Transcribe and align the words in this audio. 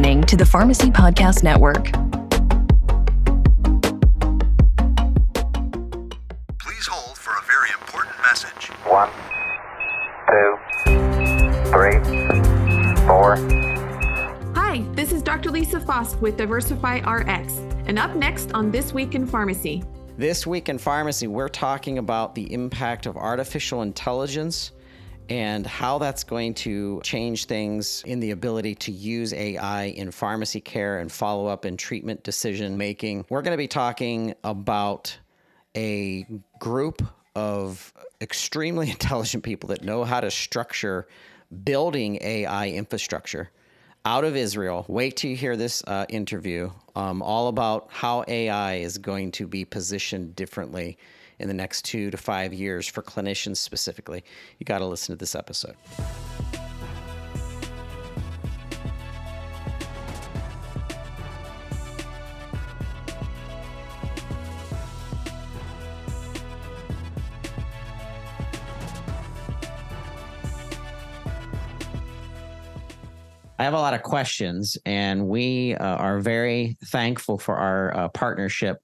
listening 0.00 0.22
to 0.22 0.34
the 0.34 0.46
Pharmacy 0.46 0.90
Podcast 0.90 1.42
Network. 1.42 1.92
Please 6.58 6.86
hold 6.86 7.18
for 7.18 7.32
a 7.32 7.44
very 7.46 7.68
important 7.78 8.16
message. 8.22 8.68
One, 8.86 9.10
two, 10.26 10.56
three, 11.68 11.98
four. 13.06 13.36
Hi, 14.54 14.82
this 14.94 15.12
is 15.12 15.20
Dr. 15.20 15.50
Lisa 15.50 15.78
Faast 15.78 16.18
with 16.22 16.38
Diversify 16.38 17.00
RX. 17.00 17.58
And 17.84 17.98
up 17.98 18.16
next 18.16 18.52
on 18.52 18.70
This 18.70 18.94
Week 18.94 19.14
in 19.14 19.26
Pharmacy. 19.26 19.84
This 20.16 20.46
week 20.46 20.70
in 20.70 20.78
pharmacy, 20.78 21.26
we're 21.26 21.48
talking 21.48 21.98
about 21.98 22.34
the 22.34 22.50
impact 22.54 23.04
of 23.04 23.18
artificial 23.18 23.82
intelligence 23.82 24.72
and 25.30 25.64
how 25.64 25.98
that's 25.98 26.24
going 26.24 26.52
to 26.52 27.00
change 27.04 27.44
things 27.44 28.02
in 28.04 28.18
the 28.18 28.32
ability 28.32 28.74
to 28.74 28.90
use 28.90 29.32
AI 29.32 29.84
in 29.84 30.10
pharmacy 30.10 30.60
care 30.60 30.98
and 30.98 31.10
follow 31.10 31.46
up 31.46 31.64
and 31.64 31.78
treatment 31.78 32.24
decision 32.24 32.76
making. 32.76 33.24
We're 33.30 33.42
going 33.42 33.54
to 33.54 33.58
be 33.58 33.68
talking 33.68 34.34
about 34.42 35.16
a 35.76 36.26
group 36.58 37.00
of 37.36 37.92
extremely 38.20 38.90
intelligent 38.90 39.44
people 39.44 39.68
that 39.68 39.84
know 39.84 40.02
how 40.02 40.20
to 40.20 40.32
structure 40.32 41.06
building 41.64 42.18
AI 42.20 42.70
infrastructure 42.70 43.50
out 44.04 44.24
of 44.24 44.34
Israel. 44.34 44.84
Wait 44.88 45.16
till 45.16 45.30
you 45.30 45.36
hear 45.36 45.56
this 45.56 45.84
uh, 45.86 46.06
interview, 46.08 46.70
um, 46.96 47.22
all 47.22 47.46
about 47.46 47.86
how 47.90 48.24
AI 48.26 48.76
is 48.76 48.98
going 48.98 49.30
to 49.30 49.46
be 49.46 49.64
positioned 49.64 50.34
differently 50.34 50.98
in 51.40 51.48
the 51.48 51.54
next 51.54 51.84
two 51.84 52.10
to 52.10 52.16
five 52.16 52.52
years 52.52 52.86
for 52.86 53.02
clinicians 53.02 53.56
specifically. 53.56 54.22
You 54.58 54.64
got 54.64 54.78
to 54.78 54.86
listen 54.86 55.14
to 55.14 55.18
this 55.18 55.34
episode. 55.34 55.76
I 73.60 73.64
have 73.64 73.74
a 73.74 73.78
lot 73.78 73.92
of 73.92 74.02
questions, 74.02 74.78
and 74.86 75.28
we 75.28 75.74
uh, 75.74 75.96
are 75.96 76.18
very 76.18 76.78
thankful 76.86 77.36
for 77.36 77.56
our 77.56 77.94
uh, 77.94 78.08
partnership 78.08 78.80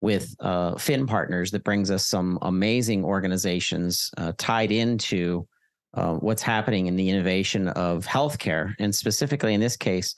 with 0.00 0.34
uh, 0.40 0.76
Finn 0.76 1.06
Partners 1.06 1.50
that 1.50 1.64
brings 1.64 1.90
us 1.90 2.06
some 2.06 2.38
amazing 2.42 3.04
organizations 3.04 4.10
uh, 4.16 4.32
tied 4.38 4.70
into 4.70 5.46
uh, 5.94 6.14
what's 6.14 6.42
happening 6.42 6.86
in 6.86 6.96
the 6.96 7.08
innovation 7.08 7.68
of 7.68 8.06
healthcare, 8.06 8.74
and 8.78 8.94
specifically 8.94 9.54
in 9.54 9.60
this 9.60 9.76
case, 9.76 10.14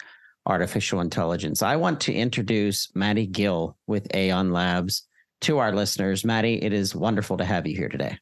artificial 0.47 1.01
intelligence. 1.01 1.63
I 1.63 1.77
want 1.77 2.01
to 2.03 2.13
introduce 2.13 2.95
Mati 2.95 3.27
Gil 3.27 3.77
with 3.87 4.09
AION 4.15 4.53
Labs 4.53 5.07
to 5.43 5.59
our 5.59 5.73
listeners. 5.73 6.25
Mati, 6.25 6.55
it 6.63 6.73
is 6.73 6.95
wonderful 6.95 7.37
to 7.39 7.45
have 7.45 7.67
you 7.67 7.77
here 7.77 7.89
today. 7.89 8.19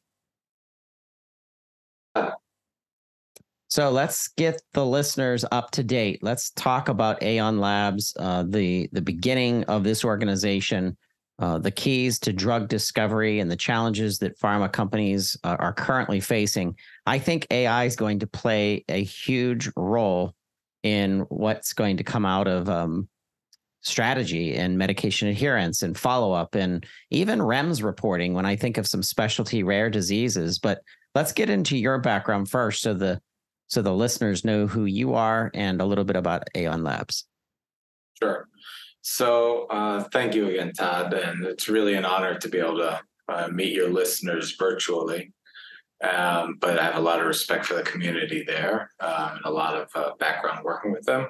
So 3.69 3.91
let's 3.91 4.29
get 4.29 4.61
the 4.73 4.85
listeners 4.85 5.45
up 5.51 5.69
to 5.71 5.83
date. 5.83 6.23
Let's 6.23 6.49
talk 6.51 6.89
about 6.89 7.21
AION 7.21 7.59
Labs, 7.59 8.15
uh, 8.17 8.43
the 8.47 8.89
the 8.93 9.01
beginning 9.01 9.63
of 9.65 9.83
this 9.83 10.03
organization, 10.03 10.97
uh, 11.39 11.57
the 11.57 11.71
keys 11.71 12.19
to 12.19 12.33
drug 12.33 12.67
discovery, 12.67 13.39
and 13.39 13.49
the 13.49 13.55
challenges 13.55 14.19
that 14.19 14.37
pharma 14.37 14.71
companies 14.71 15.37
uh, 15.43 15.55
are 15.59 15.73
currently 15.73 16.19
facing. 16.19 16.75
I 17.05 17.17
think 17.17 17.47
AI 17.49 17.85
is 17.85 17.95
going 17.95 18.19
to 18.19 18.27
play 18.27 18.83
a 18.89 19.01
huge 19.03 19.69
role 19.77 20.35
in 20.83 21.21
what's 21.29 21.73
going 21.73 21.97
to 21.97 22.03
come 22.03 22.25
out 22.25 22.47
of 22.47 22.69
um, 22.69 23.07
strategy 23.81 24.55
and 24.55 24.77
medication 24.77 25.29
adherence 25.29 25.81
and 25.81 25.97
follow 25.97 26.33
up, 26.33 26.55
and 26.55 26.85
even 27.09 27.39
REMS 27.39 27.83
reporting. 27.83 28.33
When 28.33 28.45
I 28.45 28.57
think 28.57 28.77
of 28.77 28.85
some 28.85 29.03
specialty 29.03 29.63
rare 29.63 29.89
diseases, 29.89 30.59
but 30.59 30.81
let's 31.15 31.31
get 31.31 31.49
into 31.49 31.77
your 31.77 31.99
background 31.99 32.49
first, 32.49 32.81
so 32.81 32.93
the 32.93 33.21
so 33.67 33.81
the 33.81 33.93
listeners 33.93 34.43
know 34.43 34.67
who 34.67 34.85
you 34.85 35.13
are 35.13 35.51
and 35.53 35.79
a 35.79 35.85
little 35.85 36.03
bit 36.03 36.15
about 36.15 36.49
AION 36.55 36.83
Labs. 36.83 37.25
Sure. 38.21 38.47
So 39.11 39.65
uh, 39.71 40.03
thank 40.13 40.35
you 40.35 40.49
again, 40.49 40.71
Todd. 40.71 41.13
And 41.13 41.43
it's 41.43 41.67
really 41.67 41.95
an 41.95 42.05
honor 42.05 42.37
to 42.37 42.47
be 42.47 42.59
able 42.59 42.77
to 42.77 43.01
uh, 43.27 43.47
meet 43.47 43.73
your 43.73 43.89
listeners 43.89 44.55
virtually. 44.55 45.33
Um, 46.07 46.57
but 46.61 46.77
I 46.77 46.83
have 46.83 46.95
a 46.95 47.01
lot 47.01 47.19
of 47.19 47.25
respect 47.25 47.65
for 47.65 47.73
the 47.73 47.81
community 47.81 48.43
there 48.45 48.91
um, 48.99 49.37
and 49.37 49.45
a 49.45 49.49
lot 49.49 49.75
of 49.75 49.89
uh, 49.95 50.11
background 50.19 50.63
working 50.63 50.91
with 50.91 51.05
them. 51.05 51.27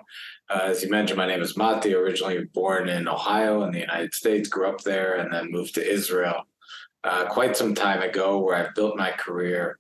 Uh, 0.50 0.64
as 0.64 0.84
you 0.84 0.90
mentioned, 0.90 1.18
my 1.18 1.26
name 1.26 1.42
is 1.42 1.56
Mati, 1.56 1.96
originally 1.96 2.44
born 2.54 2.90
in 2.90 3.08
Ohio 3.08 3.64
in 3.64 3.72
the 3.72 3.80
United 3.80 4.14
States, 4.14 4.50
grew 4.50 4.68
up 4.68 4.82
there, 4.82 5.16
and 5.16 5.32
then 5.32 5.50
moved 5.50 5.74
to 5.76 5.90
Israel 5.90 6.44
uh, 7.06 7.28
quite 7.28 7.56
some 7.56 7.74
time 7.74 8.02
ago, 8.02 8.40
where 8.40 8.58
I've 8.58 8.76
built 8.76 8.98
my 8.98 9.12
career 9.12 9.80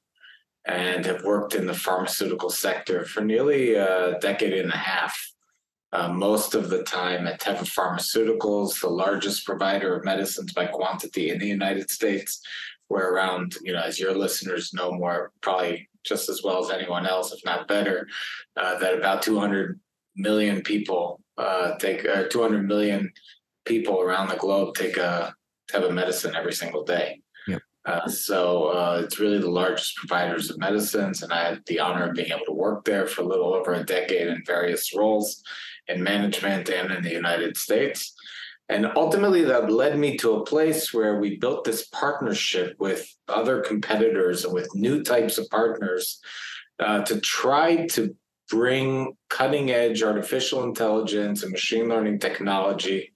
and 0.64 1.06
have 1.06 1.26
worked 1.26 1.54
in 1.54 1.68
the 1.68 1.74
pharmaceutical 1.74 2.50
sector 2.50 3.04
for 3.04 3.22
nearly 3.22 3.74
a 3.74 4.18
decade 4.20 4.54
and 4.54 4.72
a 4.72 4.78
half. 4.78 5.34
Uh, 5.92 6.08
most 6.08 6.54
of 6.54 6.70
the 6.70 6.84
time 6.84 7.26
at 7.26 7.42
Teva 7.42 7.64
Pharmaceuticals, 7.64 8.80
the 8.80 8.90
largest 8.90 9.46
provider 9.46 9.96
of 9.96 10.06
medicines 10.06 10.54
by 10.54 10.66
quantity 10.66 11.32
in 11.32 11.40
the 11.40 11.48
United 11.48 11.90
States, 11.90 12.42
where 12.90 13.12
around, 13.12 13.56
you 13.64 13.74
know, 13.74 13.82
as 13.82 14.00
your 14.00 14.14
listeners 14.14 14.74
know 14.74 14.92
more, 14.92 15.32
probably 15.42 15.90
just 16.04 16.30
as 16.30 16.44
well 16.44 16.64
as 16.64 16.70
anyone 16.70 17.08
else, 17.08 17.34
if 17.34 17.44
not 17.44 17.68
better, 17.68 18.08
uh, 18.56 18.78
that 18.78 18.98
about 18.98 19.24
200 19.24 19.80
million 20.16 20.62
people 20.62 21.22
uh, 21.38 21.76
take, 21.78 22.06
uh, 22.06 22.28
200 22.30 22.68
million 22.68 23.12
people 23.66 24.00
around 24.00 24.30
the 24.30 24.36
globe 24.36 24.76
take 24.76 24.98
a 24.98 25.34
Teva 25.72 25.92
medicine 25.92 26.36
every 26.36 26.54
single 26.54 26.84
day. 26.84 27.22
Uh, 27.86 28.08
so 28.08 28.66
uh, 28.66 29.02
it's 29.04 29.20
really 29.20 29.40
the 29.40 29.50
largest 29.50 29.96
providers 29.96 30.50
of 30.50 30.60
medicines, 30.60 31.24
and 31.24 31.32
I 31.32 31.50
had 31.50 31.64
the 31.66 31.80
honor 31.80 32.10
of 32.10 32.16
being 32.16 32.32
able 32.32 32.46
to 32.46 32.52
work 32.52 32.86
there 32.86 33.08
for 33.08 33.22
a 33.22 33.26
little 33.26 33.54
over 33.54 33.74
a 33.74 33.84
decade 33.84 34.28
in 34.28 34.44
various 34.46 34.96
roles 34.96 35.42
in 35.90 36.04
management 36.04 36.70
and 36.70 36.92
in 36.92 37.04
the 37.04 37.12
United 37.12 37.58
States. 37.58 38.14
And 38.70 38.86
ultimately, 38.96 39.44
that 39.46 39.72
led 39.72 39.98
me 39.98 40.16
to 40.18 40.36
a 40.36 40.46
place 40.46 40.94
where 40.94 41.20
we 41.20 41.38
built 41.38 41.64
this 41.64 41.88
partnership 41.88 42.76
with 42.80 43.12
other 43.28 43.62
competitors 43.62 44.46
and 44.46 44.54
with 44.54 44.76
new 44.76 45.04
types 45.04 45.40
of 45.40 45.50
partners 45.50 46.22
uh, 46.80 47.02
to 47.02 47.20
try 47.20 47.88
to 47.88 48.16
bring 48.50 49.18
cutting 49.30 49.72
edge 49.72 50.04
artificial 50.04 50.64
intelligence 50.64 51.42
and 51.42 51.52
machine 51.52 51.90
learning 51.90 52.20
technology 52.20 53.14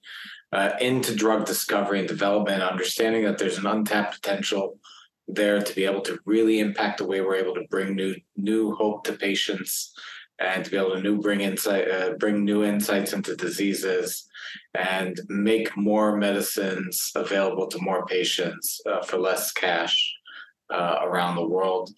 uh, 0.52 0.70
into 0.80 1.14
drug 1.14 1.44
discovery 1.44 2.00
and 2.00 2.08
development, 2.08 2.62
understanding 2.62 3.24
that 3.24 3.38
there's 3.38 3.58
an 3.58 3.66
untapped 3.66 4.20
potential 4.20 4.78
there 5.26 5.60
to 5.60 5.74
be 5.74 5.84
able 5.84 6.02
to 6.02 6.18
really 6.26 6.60
impact 6.60 6.98
the 6.98 7.06
way 7.06 7.20
we're 7.20 7.34
able 7.34 7.54
to 7.54 7.66
bring 7.70 7.94
new 7.94 8.14
new 8.36 8.74
hope 8.74 9.04
to 9.04 9.12
patients 9.12 9.94
and 10.38 10.64
to 10.64 10.70
be 10.70 10.76
able 10.76 10.94
to 10.94 11.00
new 11.00 11.20
bring 11.20 11.40
insight 11.40 11.90
uh, 11.90 12.14
bring 12.18 12.44
new 12.44 12.64
insights 12.64 13.12
into 13.12 13.36
diseases 13.36 14.28
and 14.74 15.20
make 15.28 15.76
more 15.76 16.16
medicines 16.16 17.12
available 17.14 17.66
to 17.68 17.78
more 17.80 18.04
patients 18.06 18.80
uh, 18.86 19.02
for 19.02 19.18
less 19.18 19.52
cash 19.52 20.14
uh, 20.70 20.98
around 21.02 21.36
the 21.36 21.46
world. 21.46 21.90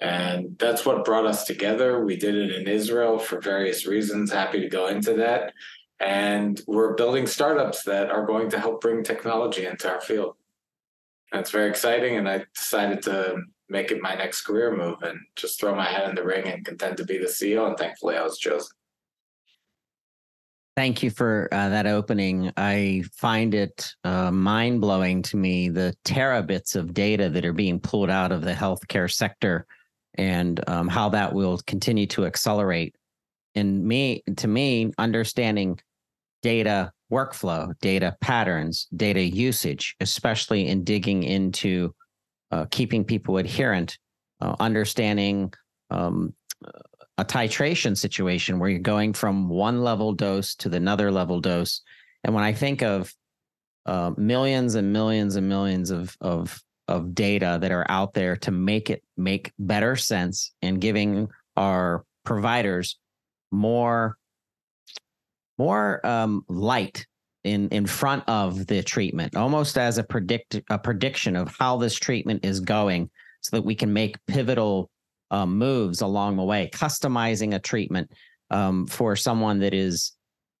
And 0.00 0.56
that's 0.58 0.86
what 0.86 1.04
brought 1.04 1.26
us 1.26 1.44
together. 1.44 2.04
We 2.04 2.16
did 2.16 2.34
it 2.34 2.52
in 2.52 2.66
israel 2.66 3.18
for 3.18 3.40
various 3.40 3.86
reasons. 3.86 4.32
Happy 4.32 4.60
to 4.60 4.68
go 4.68 4.86
into 4.86 5.14
that. 5.14 5.52
And 6.00 6.60
we're 6.66 6.94
building 6.94 7.26
startups 7.26 7.82
that 7.82 8.10
are 8.10 8.24
going 8.24 8.48
to 8.50 8.58
help 8.58 8.80
bring 8.80 9.02
technology 9.02 9.66
into 9.66 9.90
our 9.90 10.00
field. 10.00 10.36
That's 11.30 11.50
very 11.50 11.68
exciting, 11.68 12.16
and 12.16 12.28
I 12.28 12.44
decided 12.54 13.02
to 13.02 13.42
make 13.70 13.90
it 13.90 14.02
my 14.02 14.14
next 14.14 14.42
career 14.42 14.76
move 14.76 15.02
and 15.02 15.18
just 15.36 15.60
throw 15.60 15.74
my 15.74 15.86
hat 15.86 16.08
in 16.08 16.14
the 16.14 16.24
ring 16.24 16.46
and 16.48 16.64
contend 16.64 16.96
to 16.96 17.04
be 17.04 17.18
the 17.18 17.26
CEO. 17.26 17.66
And 17.66 17.78
thankfully, 17.78 18.16
I 18.16 18.22
was 18.22 18.38
chosen. 18.38 18.68
Thank 20.76 21.02
you 21.02 21.10
for 21.10 21.48
uh, 21.52 21.68
that 21.68 21.86
opening. 21.86 22.52
I 22.56 23.04
find 23.12 23.54
it 23.54 23.92
uh, 24.04 24.30
mind 24.30 24.80
blowing 24.80 25.22
to 25.22 25.36
me 25.36 25.68
the 25.68 25.94
terabits 26.04 26.74
of 26.74 26.94
data 26.94 27.28
that 27.28 27.44
are 27.44 27.52
being 27.52 27.80
pulled 27.80 28.10
out 28.10 28.32
of 28.32 28.42
the 28.42 28.54
healthcare 28.54 29.10
sector 29.10 29.66
and 30.14 30.60
um, 30.68 30.88
how 30.88 31.08
that 31.10 31.32
will 31.32 31.58
continue 31.66 32.06
to 32.08 32.24
accelerate. 32.24 32.94
And 33.54 33.84
me, 33.84 34.22
to 34.36 34.48
me, 34.48 34.92
understanding 34.96 35.78
data 36.42 36.92
workflow, 37.12 37.78
data 37.80 38.16
patterns, 38.20 38.86
data 38.96 39.20
usage, 39.20 39.96
especially 40.00 40.68
in 40.68 40.84
digging 40.84 41.24
into 41.24 41.94
uh, 42.50 42.66
keeping 42.70 43.04
people 43.04 43.36
adherent, 43.36 43.98
uh, 44.40 44.56
understanding 44.60 45.52
um, 45.90 46.34
a 47.18 47.24
titration 47.24 47.96
situation 47.96 48.58
where 48.58 48.70
you're 48.70 48.78
going 48.78 49.12
from 49.12 49.48
one 49.48 49.82
level 49.82 50.12
dose 50.12 50.54
to 50.56 50.68
the 50.68 50.76
another 50.76 51.10
level 51.10 51.40
dose. 51.40 51.82
And 52.24 52.34
when 52.34 52.44
I 52.44 52.52
think 52.52 52.82
of 52.82 53.14
uh, 53.86 54.12
millions 54.16 54.74
and 54.74 54.92
millions 54.92 55.36
and 55.36 55.48
millions 55.48 55.90
of 55.90 56.16
of 56.20 56.60
of 56.88 57.14
data 57.14 57.58
that 57.60 57.70
are 57.70 57.86
out 57.88 58.14
there 58.14 58.36
to 58.36 58.50
make 58.50 58.90
it 58.90 59.02
make 59.16 59.52
better 59.58 59.96
sense 59.96 60.52
and 60.62 60.80
giving 60.80 61.28
our 61.56 62.04
providers 62.24 62.98
more 63.50 64.16
more 65.58 66.04
um, 66.06 66.44
light 66.48 67.06
in 67.44 67.68
in 67.68 67.86
front 67.86 68.22
of 68.28 68.66
the 68.66 68.82
treatment, 68.82 69.36
almost 69.36 69.78
as 69.78 69.98
a 69.98 70.04
predict 70.04 70.60
a 70.70 70.78
prediction 70.78 71.36
of 71.36 71.54
how 71.58 71.76
this 71.76 71.94
treatment 71.94 72.44
is 72.44 72.60
going, 72.60 73.10
so 73.40 73.56
that 73.56 73.64
we 73.64 73.74
can 73.74 73.92
make 73.92 74.16
pivotal 74.26 74.90
um, 75.30 75.56
moves 75.56 76.00
along 76.00 76.36
the 76.36 76.42
way, 76.42 76.70
customizing 76.72 77.54
a 77.54 77.58
treatment 77.58 78.10
um, 78.50 78.86
for 78.86 79.16
someone 79.16 79.58
that 79.60 79.74
is 79.74 80.12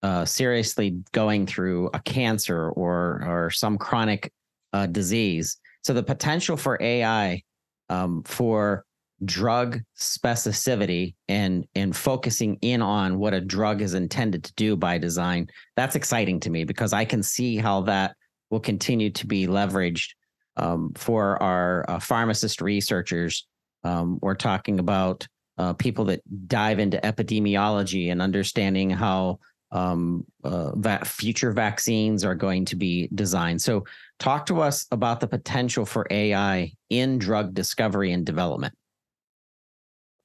uh, 0.02 0.24
seriously 0.24 0.96
going 1.12 1.46
through 1.46 1.90
a 1.92 2.00
cancer 2.00 2.70
or 2.70 3.22
or 3.26 3.50
some 3.50 3.76
chronic 3.76 4.32
uh, 4.72 4.86
disease. 4.86 5.58
So 5.82 5.92
the 5.92 6.02
potential 6.02 6.56
for 6.56 6.78
AI 6.80 7.42
um, 7.88 8.22
for 8.22 8.84
drug 9.24 9.80
specificity 9.98 11.14
and 11.28 11.66
and 11.74 11.94
focusing 11.94 12.56
in 12.62 12.80
on 12.80 13.18
what 13.18 13.34
a 13.34 13.40
drug 13.40 13.82
is 13.82 13.94
intended 13.94 14.44
to 14.44 14.54
do 14.54 14.76
by 14.76 14.98
design. 14.98 15.48
That's 15.76 15.96
exciting 15.96 16.40
to 16.40 16.50
me 16.50 16.64
because 16.64 16.92
i 16.92 17.04
can 17.04 17.22
see 17.22 17.56
how 17.56 17.82
that 17.82 18.16
will 18.50 18.60
continue 18.60 19.10
to 19.10 19.26
be 19.26 19.46
leveraged 19.46 20.10
um, 20.56 20.92
for 20.96 21.40
our 21.42 21.84
uh, 21.88 21.98
pharmacist 21.98 22.60
researchers. 22.60 23.46
Um, 23.84 24.18
we're 24.20 24.34
talking 24.34 24.78
about 24.78 25.26
uh, 25.56 25.72
people 25.74 26.04
that 26.06 26.20
dive 26.48 26.78
into 26.78 26.98
epidemiology 26.98 28.10
and 28.10 28.20
understanding 28.20 28.90
how 28.90 29.38
um, 29.72 30.24
uh, 30.42 30.72
future 31.04 31.52
vaccines 31.52 32.24
are 32.24 32.34
going 32.34 32.64
to 32.64 32.76
be 32.76 33.08
designed. 33.14 33.62
So 33.62 33.84
talk 34.18 34.46
to 34.46 34.60
us 34.60 34.86
about 34.90 35.20
the 35.20 35.28
potential 35.28 35.86
for 35.86 36.06
ai 36.10 36.72
in 36.88 37.18
drug 37.18 37.54
discovery 37.54 38.12
and 38.12 38.26
development 38.26 38.74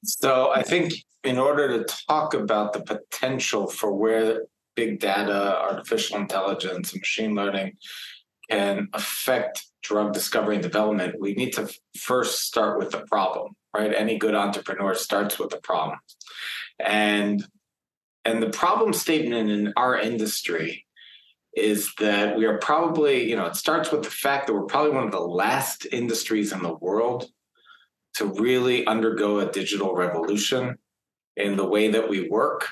So 0.04 0.52
I 0.54 0.62
think 0.62 0.92
in 1.24 1.38
order 1.38 1.78
to 1.78 1.96
talk 2.08 2.34
about 2.34 2.72
the 2.72 2.80
potential 2.80 3.66
for 3.66 3.92
where 3.92 4.42
big 4.76 5.00
data, 5.00 5.58
artificial 5.60 6.18
intelligence, 6.18 6.92
and 6.92 7.00
machine 7.00 7.34
learning 7.34 7.72
can 8.50 8.88
affect 8.92 9.66
drug 9.82 10.12
discovery 10.12 10.54
and 10.54 10.62
development, 10.62 11.16
we 11.20 11.34
need 11.34 11.52
to 11.52 11.68
first 11.96 12.42
start 12.42 12.78
with 12.78 12.90
the 12.90 13.00
problem, 13.00 13.54
right? 13.74 13.92
Any 13.94 14.18
good 14.18 14.34
entrepreneur 14.34 14.94
starts 14.94 15.38
with 15.38 15.50
the 15.50 15.58
problem. 15.58 15.98
And 16.78 17.44
and 18.24 18.42
the 18.42 18.50
problem 18.50 18.92
statement 18.92 19.50
in 19.50 19.72
our 19.76 19.98
industry 19.98 20.84
is 21.56 21.92
that 22.00 22.36
we 22.36 22.44
are 22.44 22.58
probably, 22.58 23.30
you 23.30 23.36
know, 23.36 23.46
it 23.46 23.54
starts 23.56 23.92
with 23.92 24.02
the 24.02 24.10
fact 24.10 24.46
that 24.46 24.52
we're 24.52 24.64
probably 24.64 24.90
one 24.90 25.04
of 25.04 25.12
the 25.12 25.20
last 25.20 25.86
industries 25.90 26.52
in 26.52 26.60
the 26.60 26.74
world 26.74 27.30
to 28.16 28.26
really 28.26 28.86
undergo 28.86 29.40
a 29.40 29.50
digital 29.50 29.94
revolution 29.94 30.76
in 31.36 31.56
the 31.56 31.66
way 31.66 31.88
that 31.88 32.08
we 32.08 32.28
work. 32.28 32.66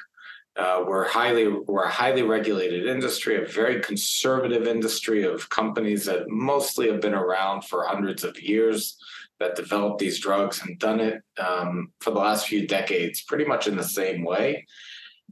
Uh, 0.57 0.85
we're 0.87 1.09
highly 1.09 1.49
we're 1.49 1.85
a 1.85 1.91
highly 1.91 2.23
regulated 2.23 2.87
industry, 2.87 3.43
a 3.43 3.47
very 3.47 3.81
conservative 3.81 4.69
industry 4.69 5.25
of 5.25 5.49
companies 5.51 6.05
that 6.05 6.29
mostly 6.29 6.89
have 6.89 7.01
been 7.01 7.15
around 7.15 7.63
for 7.63 7.85
hundreds 7.85 8.23
of 8.23 8.41
years 8.41 8.97
that 9.41 9.57
developed 9.57 9.99
these 9.99 10.21
drugs 10.21 10.63
and 10.63 10.79
done 10.79 11.01
it 11.01 11.21
um, 11.39 11.91
for 12.01 12.13
the 12.13 12.21
last 12.21 12.47
few 12.47 12.67
decades, 12.69 13.23
pretty 13.23 13.45
much 13.45 13.67
in 13.67 13.77
the 13.77 13.83
same 13.83 14.25
way. 14.25 14.65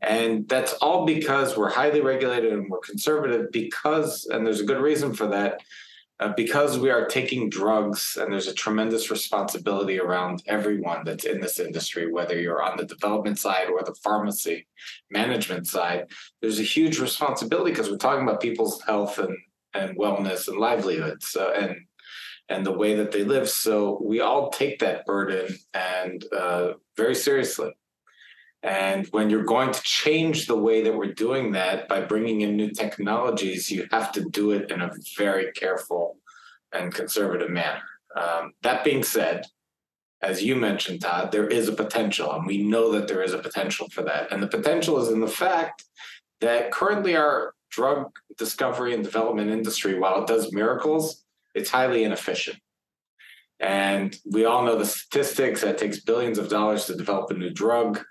And 0.03 0.49
that's 0.49 0.73
all 0.75 1.07
because 1.07 1.57
we're 1.57 1.71
highly 1.71 2.01
regulated 2.01 2.53
and 2.53 2.69
we're 2.69 2.81
conservative 2.81 3.53
because, 3.53 4.27
and 4.27 4.45
there's 4.45 4.61
a 4.61 4.65
good 4.65 4.81
reason 4.81 5.15
for 5.15 5.29
that, 5.29 5.61
uh, 6.23 6.33
because 6.37 6.79
we 6.79 6.89
are 6.89 7.07
taking 7.07 7.51
drugs 7.51 8.17
and 8.21 8.33
there's 8.33 8.47
a 8.47 8.55
tremendous 8.55 9.11
responsibility 9.11 9.99
around 9.99 10.41
everyone 10.47 11.03
that's 11.05 11.25
in 11.25 11.41
this 11.41 11.59
industry, 11.59 12.13
whether 12.13 12.39
you're 12.39 12.63
on 12.63 12.77
the 12.77 12.85
development 12.85 13.41
side 13.41 13.69
or 13.69 13.83
the 13.83 13.95
pharmacy 14.05 14.65
management 15.11 15.67
side, 15.67 16.07
there's 16.41 16.61
a 16.61 16.75
huge 16.77 17.01
responsibility 17.01 17.73
because 17.73 17.91
we're 17.91 17.97
talking 17.97 18.23
about 18.23 18.41
people's 18.41 18.81
health 18.83 19.19
and, 19.19 19.37
and 19.75 19.99
wellness 19.99 20.47
and 20.47 20.59
livelihoods 20.59 21.35
uh, 21.35 21.51
and 21.57 21.77
and 22.49 22.67
the 22.67 22.73
way 22.73 22.95
that 22.95 23.11
they 23.11 23.25
live. 23.25 23.49
So 23.49 24.01
we 24.05 24.21
all 24.21 24.51
take 24.51 24.79
that 24.81 25.07
burden 25.07 25.57
and 25.75 26.25
uh, 26.33 26.75
very 26.97 27.15
seriously. 27.15 27.73
And 28.63 29.07
when 29.09 29.29
you're 29.29 29.45
going 29.45 29.73
to 29.73 29.83
change 29.83 30.47
the 30.47 30.57
way 30.57 30.83
that 30.83 30.95
we're 30.95 31.13
doing 31.13 31.53
that 31.53 31.89
by 31.89 32.01
bringing 32.01 32.43
in 32.43 32.57
new 32.57 32.71
technologies, 32.71 33.71
you 33.71 33.89
have 33.91 34.13
to 34.13 34.25
do 34.31 34.53
it 34.53 34.71
in 34.71 34.81
a 34.81 34.93
very 35.17 35.51
careful 35.53 36.19
and 36.73 36.95
conservative 36.95 37.51
manner. 37.51 37.83
Um, 38.17 38.53
that 38.63 38.85
being 38.85 39.03
said, 39.03 39.47
as 40.21 40.45
you 40.45 40.55
mentioned, 40.55 41.01
Todd, 41.01 41.33
there 41.33 41.49
is 41.49 41.69
a 41.69 41.73
potential, 41.73 42.33
and 42.33 42.47
we 42.47 42.63
know 42.63 42.93
that 42.93 43.09
there 43.09 43.23
is 43.23 43.33
a 43.33 43.39
potential 43.39 43.89
for 43.91 44.03
that. 44.03 44.31
And 44.31 44.41
the 44.41 44.47
potential 44.47 45.03
is 45.03 45.09
in 45.09 45.21
the 45.21 45.27
fact 45.27 45.85
that 46.41 46.71
currently 46.71 47.17
our 47.17 47.55
drug 47.71 48.13
discovery 48.39 48.95
and 48.95 49.03
development 49.03 49.51
industry, 49.51 49.99
while 49.99 50.23
it 50.23 50.29
does 50.29 50.53
miracles, 50.53 51.25
it's 51.55 51.71
highly 51.71 52.05
inefficient. 52.05 52.59
And 53.59 54.17
we 54.25 54.45
all 54.45 54.65
know 54.65 54.77
the 54.77 54.87
statistics 54.87 55.63
that 55.63 55.79
takes 55.79 56.01
billions 56.01 56.39
of 56.39 56.49
dollars 56.49 56.87
to 56.87 56.97
develop 56.97 57.31
a 57.31 57.35
new 57.35 57.51
drug. 57.51 58.05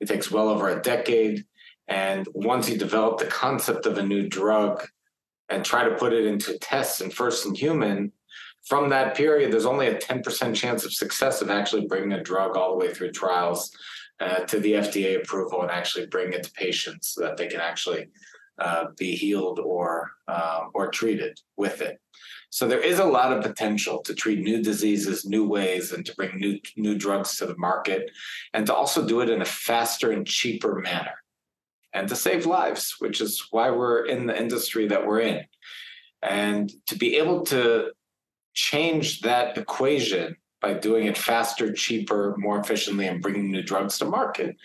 It 0.00 0.08
takes 0.08 0.30
well 0.30 0.48
over 0.48 0.68
a 0.68 0.82
decade. 0.82 1.44
And 1.88 2.26
once 2.34 2.68
you 2.68 2.76
develop 2.76 3.18
the 3.18 3.26
concept 3.26 3.86
of 3.86 3.98
a 3.98 4.02
new 4.02 4.28
drug 4.28 4.86
and 5.48 5.64
try 5.64 5.88
to 5.88 5.94
put 5.94 6.12
it 6.12 6.26
into 6.26 6.58
tests 6.58 7.00
and 7.00 7.12
first 7.12 7.46
in 7.46 7.54
human, 7.54 8.12
from 8.64 8.88
that 8.88 9.16
period, 9.16 9.52
there's 9.52 9.66
only 9.66 9.86
a 9.86 9.94
10% 9.94 10.54
chance 10.54 10.84
of 10.84 10.92
success 10.92 11.40
of 11.40 11.50
actually 11.50 11.86
bringing 11.86 12.12
a 12.12 12.22
drug 12.22 12.56
all 12.56 12.72
the 12.72 12.84
way 12.84 12.92
through 12.92 13.12
trials 13.12 13.70
uh, 14.18 14.40
to 14.40 14.58
the 14.58 14.72
FDA 14.72 15.16
approval 15.16 15.62
and 15.62 15.70
actually 15.70 16.06
bring 16.06 16.32
it 16.32 16.42
to 16.42 16.50
patients 16.52 17.08
so 17.14 17.20
that 17.20 17.36
they 17.36 17.46
can 17.46 17.60
actually 17.60 18.08
uh, 18.58 18.86
be 18.96 19.14
healed 19.14 19.58
or 19.58 20.12
uh, 20.28 20.64
or 20.74 20.88
treated 20.88 21.40
with 21.56 21.80
it. 21.82 22.00
So 22.50 22.66
there 22.66 22.80
is 22.80 22.98
a 22.98 23.04
lot 23.04 23.32
of 23.32 23.42
potential 23.42 24.00
to 24.02 24.14
treat 24.14 24.40
new 24.40 24.62
diseases, 24.62 25.26
new 25.26 25.46
ways, 25.46 25.92
and 25.92 26.06
to 26.06 26.14
bring 26.14 26.38
new 26.38 26.58
new 26.76 26.96
drugs 26.96 27.36
to 27.36 27.46
the 27.46 27.56
market, 27.58 28.10
and 28.54 28.66
to 28.66 28.74
also 28.74 29.06
do 29.06 29.20
it 29.20 29.30
in 29.30 29.42
a 29.42 29.44
faster 29.44 30.12
and 30.12 30.26
cheaper 30.26 30.76
manner, 30.76 31.22
and 31.92 32.08
to 32.08 32.16
save 32.16 32.46
lives, 32.46 32.96
which 32.98 33.20
is 33.20 33.46
why 33.50 33.70
we're 33.70 34.06
in 34.06 34.26
the 34.26 34.38
industry 34.38 34.86
that 34.88 35.06
we're 35.06 35.20
in, 35.20 35.44
and 36.22 36.72
to 36.86 36.96
be 36.96 37.16
able 37.16 37.42
to 37.46 37.90
change 38.54 39.20
that 39.20 39.58
equation 39.58 40.36
by 40.62 40.72
doing 40.72 41.06
it 41.06 41.18
faster, 41.18 41.72
cheaper, 41.72 42.34
more 42.38 42.58
efficiently, 42.58 43.06
and 43.06 43.20
bringing 43.20 43.50
new 43.50 43.62
drugs 43.62 43.98
to 43.98 44.04
market. 44.06 44.56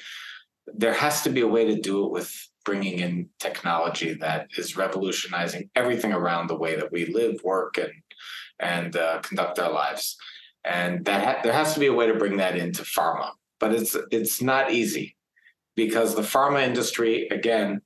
There 0.74 0.94
has 0.94 1.24
to 1.24 1.30
be 1.30 1.42
a 1.42 1.48
way 1.48 1.66
to 1.66 1.82
do 1.82 2.06
it 2.06 2.12
with 2.12 2.32
bringing 2.64 3.00
in 3.00 3.30
technology 3.40 4.14
that 4.14 4.48
is 4.58 4.78
revolutionizing 4.78 5.70
everything 5.76 6.14
around 6.14 6.48
the 6.48 6.58
way 6.58 6.76
that 6.76 6.92
we 6.92 7.06
live, 7.08 7.44
work, 7.44 7.78
and 7.78 7.92
and 8.60 8.96
uh, 8.96 9.20
conduct 9.20 9.60
our 9.60 9.72
lives. 9.72 10.18
And 10.64 11.04
that 11.06 11.24
ha- 11.24 11.42
there 11.44 11.54
has 11.54 11.74
to 11.74 11.80
be 11.80 11.88
a 11.88 11.94
way 11.94 12.08
to 12.08 12.14
bring 12.14 12.38
that 12.38 12.56
into 12.56 12.84
pharma, 12.84 13.32
but 13.60 13.74
it's 13.74 13.96
it's 14.12 14.42
not 14.42 14.72
easy 14.72 15.16
because 15.76 16.16
the 16.16 16.22
pharma 16.22 16.66
industry, 16.66 17.28
again, 17.30 17.82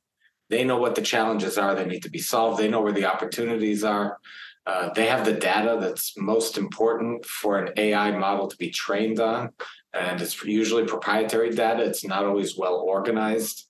they 0.50 0.64
know 0.64 0.78
what 0.78 0.96
the 0.96 1.02
challenges 1.02 1.58
are 1.58 1.76
that 1.76 1.88
need 1.88 2.04
to 2.04 2.10
be 2.10 2.20
solved. 2.20 2.60
They 2.60 2.68
know 2.68 2.82
where 2.82 2.92
the 2.92 3.06
opportunities 3.06 3.84
are. 3.84 4.20
Uh, 4.68 4.92
they 4.94 5.06
have 5.06 5.26
the 5.26 5.34
data 5.34 5.78
that's 5.80 6.18
most 6.18 6.58
important 6.58 7.24
for 7.26 7.60
an 7.60 7.72
AI 7.78 8.12
model 8.18 8.48
to 8.48 8.58
be 8.58 8.72
trained 8.72 9.20
on, 9.20 9.52
and 9.94 10.20
it's 10.22 10.44
usually 10.44 10.86
proprietary 10.86 11.52
data. 11.52 11.84
It's 11.84 12.04
not 12.04 12.26
always 12.26 12.58
well 12.58 12.76
organized 12.76 13.68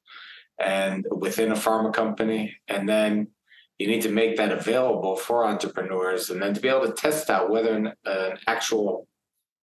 and 0.59 1.05
within 1.11 1.51
a 1.51 1.55
pharma 1.55 1.93
company. 1.93 2.55
And 2.67 2.87
then 2.87 3.27
you 3.77 3.87
need 3.87 4.01
to 4.03 4.11
make 4.11 4.37
that 4.37 4.51
available 4.51 5.15
for 5.15 5.45
entrepreneurs 5.45 6.29
and 6.29 6.41
then 6.41 6.53
to 6.53 6.61
be 6.61 6.69
able 6.69 6.85
to 6.85 6.93
test 6.93 7.29
out 7.29 7.49
whether 7.49 7.75
an, 7.75 7.93
an 8.05 8.37
actual 8.47 9.07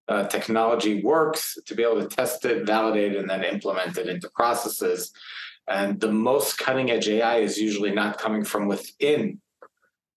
uh, 0.09 0.27
technology 0.27 1.03
works, 1.03 1.57
to 1.67 1.75
be 1.75 1.83
able 1.83 2.01
to 2.01 2.09
test 2.09 2.45
it, 2.45 2.67
validate 2.67 3.13
it, 3.13 3.19
and 3.19 3.31
then 3.31 3.45
implement 3.45 3.97
it 3.97 4.09
into 4.09 4.29
processes. 4.31 5.13
And 5.69 6.01
the 6.01 6.11
most 6.13 6.59
cutting 6.59 6.91
edge 6.91 7.09
AI 7.09 7.39
is 7.39 7.57
usually 7.57 7.93
not 7.93 8.19
coming 8.19 8.45
from 8.45 8.67
within 8.67 9.41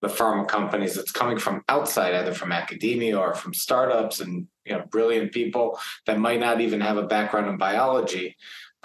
the 0.02 0.08
pharma 0.08 0.48
companies. 0.48 0.98
It's 0.98 1.12
coming 1.12 1.38
from 1.38 1.64
outside, 1.70 2.14
either 2.14 2.34
from 2.34 2.52
academia 2.52 3.18
or 3.18 3.34
from 3.34 3.54
startups 3.54 4.20
and 4.20 4.48
you 4.66 4.74
know 4.74 4.84
brilliant 4.90 5.32
people 5.32 5.80
that 6.06 6.20
might 6.20 6.40
not 6.40 6.62
even 6.62 6.82
have 6.82 6.98
a 6.98 7.08
background 7.08 7.48
in 7.48 7.58
biology, 7.58 8.36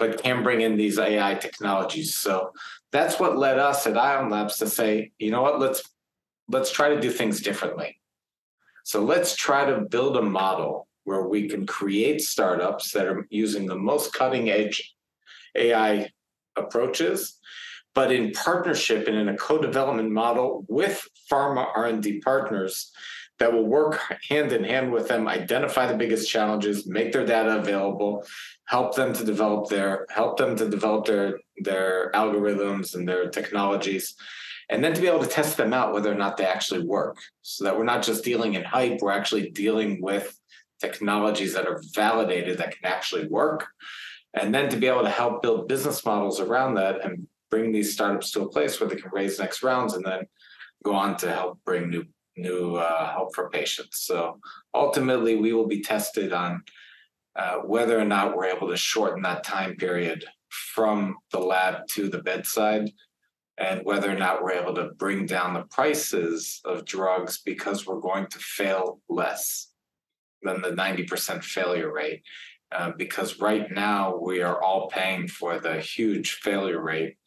but 0.01 0.23
can 0.23 0.41
bring 0.41 0.61
in 0.61 0.75
these 0.75 0.97
AI 0.97 1.35
technologies. 1.35 2.15
So 2.15 2.53
that's 2.91 3.19
what 3.19 3.37
led 3.37 3.59
us 3.59 3.85
at 3.85 3.93
AION 3.93 4.31
Labs 4.31 4.57
to 4.57 4.67
say, 4.67 5.11
you 5.19 5.29
know 5.29 5.43
what, 5.43 5.59
let's 5.59 5.83
let's 6.49 6.71
try 6.71 6.89
to 6.89 6.99
do 6.99 7.11
things 7.11 7.39
differently. 7.39 7.99
So 8.83 9.03
let's 9.03 9.35
try 9.35 9.63
to 9.63 9.81
build 9.81 10.17
a 10.17 10.23
model 10.23 10.87
where 11.03 11.27
we 11.27 11.47
can 11.47 11.67
create 11.67 12.21
startups 12.21 12.91
that 12.93 13.05
are 13.05 13.27
using 13.29 13.67
the 13.67 13.75
most 13.75 14.11
cutting 14.11 14.49
edge 14.49 14.95
AI 15.55 16.09
approaches, 16.55 17.37
but 17.93 18.11
in 18.11 18.31
partnership 18.31 19.07
and 19.07 19.15
in 19.15 19.29
a 19.29 19.37
co-development 19.37 20.09
model 20.09 20.65
with 20.67 21.07
pharma 21.31 21.67
R&D 21.75 22.21
partners 22.21 22.91
that 23.41 23.51
will 23.51 23.65
work 23.65 23.99
hand 24.29 24.51
in 24.51 24.63
hand 24.63 24.91
with 24.91 25.07
them, 25.07 25.27
identify 25.27 25.87
the 25.87 25.97
biggest 25.97 26.29
challenges, 26.29 26.85
make 26.85 27.11
their 27.11 27.25
data 27.25 27.57
available, 27.57 28.23
help 28.65 28.95
them 28.95 29.13
to 29.13 29.23
develop 29.23 29.67
their 29.67 30.05
help 30.11 30.37
them 30.37 30.55
to 30.55 30.69
develop 30.69 31.05
their 31.05 31.39
their 31.57 32.11
algorithms 32.11 32.93
and 32.93 33.09
their 33.09 33.31
technologies 33.31 34.15
and 34.69 34.83
then 34.83 34.93
to 34.93 35.01
be 35.01 35.07
able 35.07 35.23
to 35.23 35.27
test 35.27 35.57
them 35.57 35.73
out 35.73 35.91
whether 35.91 36.11
or 36.11 36.19
not 36.23 36.37
they 36.37 36.45
actually 36.45 36.85
work. 36.85 37.17
So 37.41 37.63
that 37.63 37.75
we're 37.75 37.83
not 37.93 38.03
just 38.03 38.23
dealing 38.23 38.53
in 38.53 38.63
hype 38.63 39.01
we're 39.01 39.11
actually 39.11 39.49
dealing 39.49 40.01
with 40.03 40.39
technologies 40.79 41.55
that 41.55 41.67
are 41.67 41.81
validated 41.95 42.59
that 42.59 42.77
can 42.77 42.85
actually 42.85 43.27
work. 43.27 43.69
And 44.35 44.53
then 44.53 44.69
to 44.69 44.77
be 44.77 44.85
able 44.85 45.01
to 45.01 45.09
help 45.09 45.41
build 45.41 45.67
business 45.67 46.05
models 46.05 46.39
around 46.39 46.75
that 46.75 47.03
and 47.03 47.27
bring 47.49 47.71
these 47.71 47.91
startups 47.91 48.29
to 48.31 48.43
a 48.43 48.49
place 48.49 48.79
where 48.79 48.87
they 48.87 49.01
can 49.01 49.09
raise 49.11 49.39
next 49.39 49.63
rounds 49.63 49.95
and 49.95 50.05
then 50.05 50.27
go 50.83 50.93
on 50.93 51.17
to 51.17 51.31
help 51.31 51.59
bring 51.65 51.89
new 51.89 52.05
new 52.41 52.75
uh, 52.75 53.11
help 53.11 53.33
for 53.35 53.49
patients 53.49 54.01
so 54.01 54.39
ultimately 54.73 55.35
we 55.35 55.53
will 55.53 55.67
be 55.67 55.81
tested 55.81 56.33
on 56.33 56.61
uh, 57.35 57.57
whether 57.57 57.97
or 57.97 58.05
not 58.05 58.35
we're 58.35 58.45
able 58.45 58.67
to 58.67 58.77
shorten 58.77 59.21
that 59.21 59.43
time 59.43 59.75
period 59.75 60.25
from 60.49 61.15
the 61.31 61.39
lab 61.39 61.87
to 61.87 62.09
the 62.09 62.21
bedside 62.21 62.91
and 63.57 63.81
whether 63.85 64.11
or 64.11 64.15
not 64.15 64.41
we're 64.41 64.51
able 64.51 64.73
to 64.73 64.89
bring 64.97 65.25
down 65.25 65.53
the 65.53 65.63
prices 65.63 66.61
of 66.65 66.85
drugs 66.85 67.41
because 67.45 67.85
we're 67.85 67.99
going 67.99 68.25
to 68.27 68.39
fail 68.39 68.99
less 69.07 69.71
than 70.41 70.61
the 70.61 70.71
90% 70.71 71.43
failure 71.43 71.93
rate. 71.93 72.23
Uh, 72.71 72.91
because 72.97 73.39
right 73.39 73.69
now 73.71 74.15
we 74.15 74.41
are 74.41 74.61
all 74.63 74.87
paying 74.87 75.27
for 75.27 75.59
the 75.59 75.79
huge 75.79 76.35
failure 76.35 76.81
rate 76.81 77.17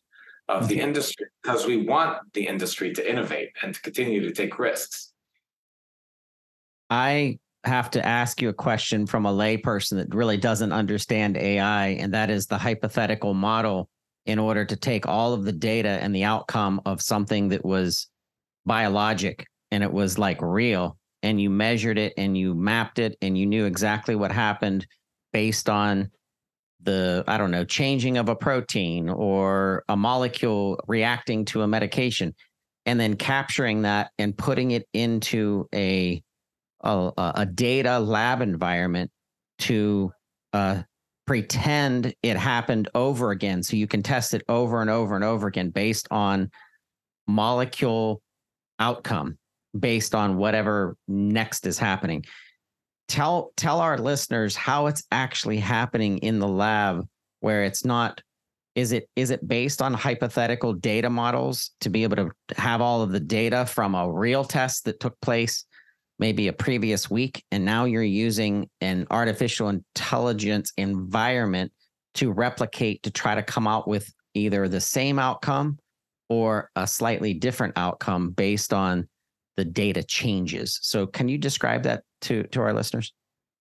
of 0.48 0.68
the 0.68 0.80
industry 0.80 1.26
because 1.42 1.66
we 1.66 1.78
want 1.78 2.18
the 2.34 2.46
industry 2.46 2.92
to 2.92 3.10
innovate 3.10 3.50
and 3.62 3.74
to 3.74 3.80
continue 3.80 4.20
to 4.22 4.32
take 4.32 4.58
risks. 4.58 5.12
I 6.90 7.38
have 7.64 7.90
to 7.92 8.04
ask 8.04 8.42
you 8.42 8.50
a 8.50 8.54
question 8.54 9.06
from 9.06 9.24
a 9.24 9.32
layperson 9.32 9.96
that 9.96 10.14
really 10.14 10.36
doesn't 10.36 10.72
understand 10.72 11.36
AI, 11.36 11.88
and 11.88 12.12
that 12.12 12.30
is 12.30 12.46
the 12.46 12.58
hypothetical 12.58 13.32
model 13.32 13.88
in 14.26 14.38
order 14.38 14.64
to 14.64 14.76
take 14.76 15.06
all 15.06 15.32
of 15.32 15.44
the 15.44 15.52
data 15.52 15.88
and 15.88 16.14
the 16.14 16.24
outcome 16.24 16.80
of 16.84 17.00
something 17.00 17.48
that 17.48 17.64
was 17.64 18.08
biologic 18.66 19.46
and 19.70 19.82
it 19.82 19.92
was 19.92 20.18
like 20.18 20.40
real 20.40 20.96
and 21.22 21.40
you 21.40 21.50
measured 21.50 21.98
it 21.98 22.12
and 22.16 22.36
you 22.36 22.54
mapped 22.54 22.98
it 22.98 23.16
and 23.20 23.36
you 23.36 23.46
knew 23.46 23.66
exactly 23.66 24.14
what 24.14 24.32
happened 24.32 24.86
based 25.32 25.68
on 25.68 26.10
the 26.85 27.25
i 27.26 27.37
don't 27.37 27.50
know 27.50 27.64
changing 27.64 28.19
of 28.19 28.29
a 28.29 28.37
protein 28.37 29.09
or 29.09 29.85
a 29.88 29.97
molecule 29.97 30.79
reacting 30.87 31.45
to 31.45 31.62
a 31.62 31.67
medication 31.67 32.35
and 32.87 33.00
then 33.00 33.14
capturing 33.17 33.83
that 33.83 34.11
and 34.19 34.37
putting 34.37 34.73
it 34.73 34.87
into 34.93 35.67
a 35.75 36.23
a, 36.83 37.12
a 37.37 37.47
data 37.47 37.99
lab 37.99 38.43
environment 38.43 39.11
to 39.59 40.12
uh, 40.53 40.83
pretend 41.26 42.14
it 42.23 42.37
happened 42.37 42.88
over 42.95 43.31
again. 43.31 43.62
So 43.62 43.76
you 43.76 43.87
can 43.87 44.03
test 44.03 44.35
it 44.35 44.43
over 44.49 44.81
and 44.81 44.91
over 44.91 45.14
and 45.14 45.25
over 45.25 45.47
again 45.47 45.71
based 45.71 46.07
on 46.11 46.50
molecule 47.26 48.21
outcome 48.79 49.38
based 49.79 50.14
on 50.14 50.37
whatever 50.37 50.97
next 51.09 51.67
is 51.67 51.79
happening 51.79 52.25
tell 53.08 53.52
tell 53.56 53.80
our 53.80 53.99
listeners 53.99 54.56
how 54.56 54.87
it's 54.87 55.04
actually 55.12 55.58
happening 55.58 56.18
in 56.18 56.38
the 56.38 56.49
lab 56.49 57.06
where 57.40 57.64
it's 57.64 57.84
not 57.84 58.20
is 58.75 58.92
it 58.92 59.08
is 59.14 59.30
it 59.30 59.46
based 59.46 59.82
on 59.82 59.92
hypothetical 59.92 60.73
data 60.73 61.11
models 61.11 61.70
to 61.80 61.90
be 61.90 62.02
able 62.02 62.16
to 62.16 62.30
have 62.56 62.80
all 62.80 63.02
of 63.02 63.12
the 63.12 63.20
data 63.20 63.66
from 63.66 63.94
a 63.94 64.11
real 64.11 64.44
test 64.44 64.84
that 64.84 65.00
took 65.00 65.18
place 65.20 65.64
maybe 66.18 66.49
a 66.49 66.52
previous 66.52 67.11
week 67.11 67.44
and 67.50 67.64
now 67.64 67.84
you're 67.84 68.02
using 68.02 68.68
an 68.80 69.06
artificial 69.11 69.68
intelligence 69.68 70.73
environment 70.76 71.70
to 72.14 72.32
replicate 72.32 73.02
to 73.02 73.11
try 73.11 73.34
to 73.34 73.42
come 73.42 73.66
out 73.66 73.88
with 73.88 74.12
either 74.34 74.68
the 74.68 74.80
same 74.80 75.18
outcome 75.18 75.78
or 76.28 76.70
a 76.76 76.87
slightly 76.87 77.34
different 77.34 77.75
outcome 77.76 78.30
based 78.30 78.73
on 78.73 79.08
the 79.56 79.64
data 79.64 80.02
changes? 80.02 80.78
So 80.82 81.06
can 81.06 81.28
you 81.28 81.38
describe 81.38 81.82
that 81.84 82.02
to 82.25 82.43
to 82.45 82.61
our 82.61 82.73
listeners 82.73 83.12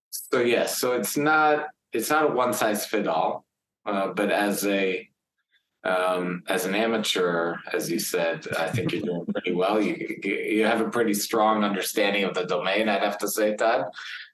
so 0.10 0.40
yes 0.40 0.78
so 0.78 0.94
it's 0.94 1.18
not 1.18 1.68
it's 1.92 2.10
not 2.10 2.26
a 2.26 2.34
one 2.34 2.54
size 2.54 2.86
fit 2.86 3.08
all 3.08 3.46
uh, 3.86 4.08
but 4.14 4.32
as 4.32 4.66
a 4.66 5.08
um, 5.86 6.44
as 6.48 6.66
an 6.66 6.76
amateur, 6.76 7.58
as 7.74 7.92
you 7.92 8.00
said, 8.00 8.48
I 8.58 8.70
think 8.70 8.94
you're 8.94 9.02
doing 9.02 9.26
pretty 9.26 9.52
well. 9.52 9.82
You 9.82 10.18
you 10.24 10.64
have 10.64 10.80
a 10.80 10.90
pretty 10.90 11.14
strong 11.14 11.64
understanding 11.64 12.24
of 12.24 12.34
the 12.34 12.46
domain. 12.46 12.88
I'd 12.88 13.04
have 13.04 13.18
to 13.20 13.28
say, 13.28 13.56
Todd. 13.56 13.86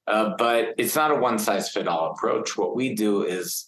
Uh, 0.06 0.34
but 0.38 0.76
it's 0.78 0.96
not 0.96 1.12
a 1.12 1.16
one 1.16 1.40
size 1.40 1.70
fit 1.70 1.88
all 1.88 2.12
approach. 2.12 2.56
What 2.56 2.76
we 2.76 2.94
do 2.94 3.24
is 3.24 3.66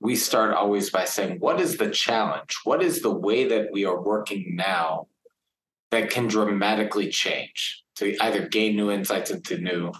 we 0.00 0.16
start 0.16 0.54
always 0.54 0.90
by 0.90 1.04
saying, 1.04 1.38
what 1.38 1.60
is 1.60 1.76
the 1.76 1.90
challenge? 1.90 2.58
What 2.64 2.82
is 2.82 3.00
the 3.00 3.10
way 3.10 3.46
that 3.48 3.70
we 3.72 3.84
are 3.84 4.00
working 4.00 4.56
now 4.56 5.06
that 5.90 6.10
can 6.10 6.28
dramatically 6.28 7.08
change 7.08 7.81
to 7.96 8.16
either 8.22 8.48
gain 8.48 8.76
new 8.76 8.90
insights 8.90 9.30
into 9.30 9.58
new 9.58 9.92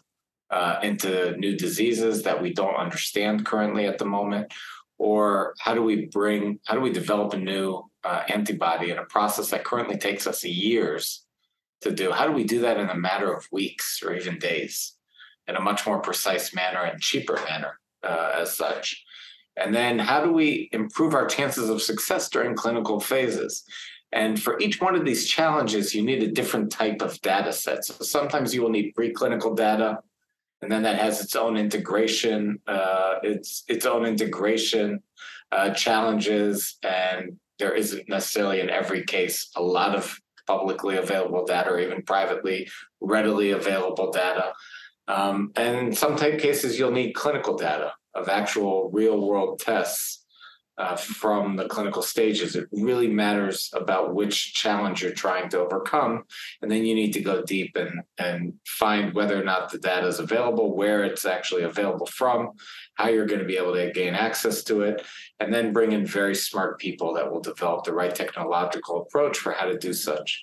uh, 0.50 0.78
into 0.82 1.34
new 1.38 1.56
diseases 1.56 2.22
that 2.24 2.42
we 2.42 2.52
don't 2.52 2.76
understand 2.76 3.46
currently 3.46 3.86
at 3.86 3.96
the 3.96 4.04
moment, 4.04 4.52
or 4.98 5.54
how 5.58 5.74
do 5.74 5.82
we 5.82 6.06
bring 6.06 6.58
how 6.66 6.74
do 6.74 6.80
we 6.80 6.92
develop 6.92 7.32
a 7.32 7.38
new 7.38 7.82
uh, 8.04 8.22
antibody 8.28 8.90
in 8.90 8.98
a 8.98 9.04
process 9.04 9.50
that 9.50 9.64
currently 9.64 9.96
takes 9.96 10.26
us 10.26 10.44
years 10.44 11.24
to 11.80 11.90
do? 11.90 12.12
How 12.12 12.26
do 12.26 12.32
we 12.32 12.44
do 12.44 12.60
that 12.60 12.78
in 12.78 12.90
a 12.90 12.94
matter 12.94 13.32
of 13.32 13.46
weeks 13.50 14.02
or 14.02 14.14
even 14.14 14.38
days 14.38 14.94
in 15.48 15.56
a 15.56 15.60
much 15.60 15.86
more 15.86 16.00
precise 16.00 16.54
manner 16.54 16.82
and 16.82 17.00
cheaper 17.00 17.38
manner 17.48 17.78
uh, 18.02 18.32
as 18.40 18.56
such? 18.56 19.02
And 19.56 19.74
then 19.74 19.98
how 19.98 20.24
do 20.24 20.32
we 20.32 20.68
improve 20.72 21.14
our 21.14 21.26
chances 21.26 21.68
of 21.68 21.82
success 21.82 22.28
during 22.28 22.54
clinical 22.54 23.00
phases 23.00 23.64
and 24.12 24.40
for 24.40 24.58
each 24.60 24.80
one 24.80 24.94
of 24.94 25.04
these 25.04 25.26
challenges 25.26 25.94
you 25.94 26.02
need 26.02 26.22
a 26.22 26.30
different 26.30 26.70
type 26.70 27.02
of 27.02 27.20
data 27.22 27.52
set 27.52 27.84
so 27.84 27.94
sometimes 28.04 28.54
you 28.54 28.62
will 28.62 28.70
need 28.70 28.94
preclinical 28.94 29.56
data 29.56 29.98
and 30.62 30.70
then 30.70 30.84
that 30.84 30.98
has 30.98 31.20
its 31.20 31.34
own 31.34 31.56
integration, 31.56 32.60
uh, 32.68 33.16
its 33.22 33.64
its 33.68 33.84
own 33.84 34.06
integration 34.06 35.02
uh, 35.50 35.70
challenges, 35.70 36.78
and 36.84 37.36
there 37.58 37.74
isn't 37.74 38.08
necessarily 38.08 38.60
in 38.60 38.70
every 38.70 39.04
case 39.04 39.50
a 39.56 39.62
lot 39.62 39.96
of 39.96 40.16
publicly 40.46 40.96
available 40.96 41.44
data 41.44 41.70
or 41.70 41.80
even 41.80 42.02
privately 42.02 42.68
readily 43.00 43.50
available 43.50 44.12
data. 44.12 44.52
Um, 45.08 45.52
and 45.56 45.88
in 45.88 45.92
some 45.92 46.16
type 46.16 46.38
cases, 46.38 46.78
you'll 46.78 46.92
need 46.92 47.12
clinical 47.12 47.56
data 47.56 47.92
of 48.14 48.28
actual 48.28 48.88
real 48.92 49.20
world 49.20 49.58
tests 49.58 50.21
uh, 50.78 50.96
from 50.96 51.56
the 51.56 51.68
clinical 51.68 52.02
stages. 52.02 52.56
It 52.56 52.66
really 52.72 53.08
matters 53.08 53.70
about 53.74 54.14
which 54.14 54.54
challenge 54.54 55.02
you're 55.02 55.12
trying 55.12 55.48
to 55.50 55.60
overcome. 55.60 56.24
And 56.62 56.70
then 56.70 56.84
you 56.84 56.94
need 56.94 57.12
to 57.12 57.20
go 57.20 57.42
deep 57.42 57.76
and, 57.76 58.02
and 58.18 58.54
find 58.66 59.12
whether 59.12 59.38
or 59.40 59.44
not 59.44 59.70
the 59.70 59.78
data 59.78 60.06
is 60.06 60.18
available, 60.18 60.74
where 60.74 61.04
it's 61.04 61.24
actually 61.24 61.64
available 61.64 62.06
from, 62.06 62.52
how 62.94 63.08
you're 63.08 63.26
going 63.26 63.40
to 63.40 63.46
be 63.46 63.58
able 63.58 63.74
to 63.74 63.92
gain 63.92 64.14
access 64.14 64.64
to 64.64 64.82
it, 64.82 65.04
and 65.40 65.52
then 65.52 65.72
bring 65.72 65.92
in 65.92 66.06
very 66.06 66.34
smart 66.34 66.78
people 66.78 67.14
that 67.14 67.30
will 67.30 67.40
develop 67.40 67.84
the 67.84 67.92
right 67.92 68.14
technological 68.14 69.02
approach 69.02 69.38
for 69.38 69.52
how 69.52 69.66
to 69.66 69.78
do 69.78 69.92
such. 69.92 70.42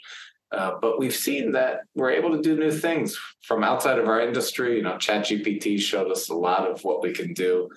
Uh, 0.52 0.72
but 0.82 0.98
we've 0.98 1.16
seen 1.16 1.52
that 1.52 1.82
we're 1.94 2.10
able 2.10 2.32
to 2.32 2.42
do 2.42 2.58
new 2.58 2.72
things 2.72 3.20
from 3.44 3.64
outside 3.64 4.00
of 4.00 4.08
our 4.08 4.20
industry. 4.20 4.78
You 4.78 4.84
know, 4.84 4.96
ChatGPT 4.96 5.80
showed 5.80 6.12
us 6.12 6.30
a 6.30 6.36
lot 6.36 6.68
of 6.68 6.84
what 6.84 7.04
we 7.04 7.14
can 7.14 7.34
do 7.34 7.70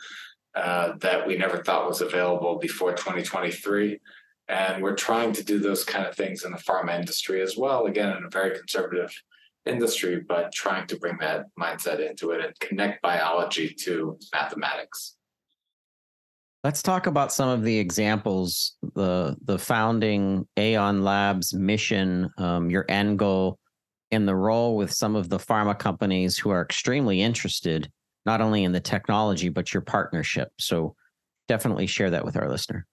uh, 0.55 0.93
that 0.99 1.27
we 1.27 1.37
never 1.37 1.63
thought 1.63 1.89
was 1.89 2.01
available 2.01 2.59
before 2.59 2.93
2023. 2.93 3.99
And 4.49 4.83
we're 4.83 4.97
trying 4.97 5.33
to 5.35 5.45
do 5.45 5.59
those 5.59 5.85
kind 5.85 6.07
of 6.07 6.15
things 6.15 6.45
in 6.45 6.53
the 6.53 6.59
pharma 6.59 6.99
industry 6.99 7.41
as 7.41 7.57
well, 7.57 7.87
again, 7.87 8.17
in 8.17 8.25
a 8.25 8.31
very 8.31 8.57
conservative 8.57 9.13
industry, 9.65 10.21
but 10.21 10.53
trying 10.53 10.87
to 10.89 10.97
bring 10.97 11.17
that 11.21 11.47
mindset 11.59 12.07
into 12.07 12.33
it 12.33 12.45
and 12.45 12.59
connect 12.61 13.01
biology 13.03 13.69
to 13.69 14.19
mathematics. 14.35 15.17
Let's 16.65 16.83
talk 16.83 17.07
about 17.07 17.33
some 17.33 17.49
of 17.49 17.65
the 17.65 17.77
examples, 17.77 18.77
the 18.95 19.37
the 19.45 19.59
founding 19.59 20.47
AION 20.57 21.03
Labs 21.03 21.53
mission, 21.55 22.31
um, 22.39 22.71
your 22.71 22.85
end 22.89 23.19
goal, 23.19 23.59
and 24.13 24.29
the 24.29 24.37
role 24.37 24.77
with 24.77 24.93
some 24.93 25.17
of 25.17 25.29
the 25.29 25.39
pharma 25.39 25.77
companies 25.77 26.39
who 26.39 26.51
are 26.51 26.63
extremely 26.63 27.21
interested 27.21 27.91
not 28.27 28.41
only 28.41 28.65
in 28.65 28.73
the 28.73 28.81
technology 28.81 29.49
but 29.49 29.73
your 29.73 29.81
partnership. 29.81 30.53
So 30.59 30.95
definitely 31.49 31.87
share 31.87 32.11
that 32.11 32.25
with 32.25 32.37
our 32.37 32.49
listener. 32.49 32.87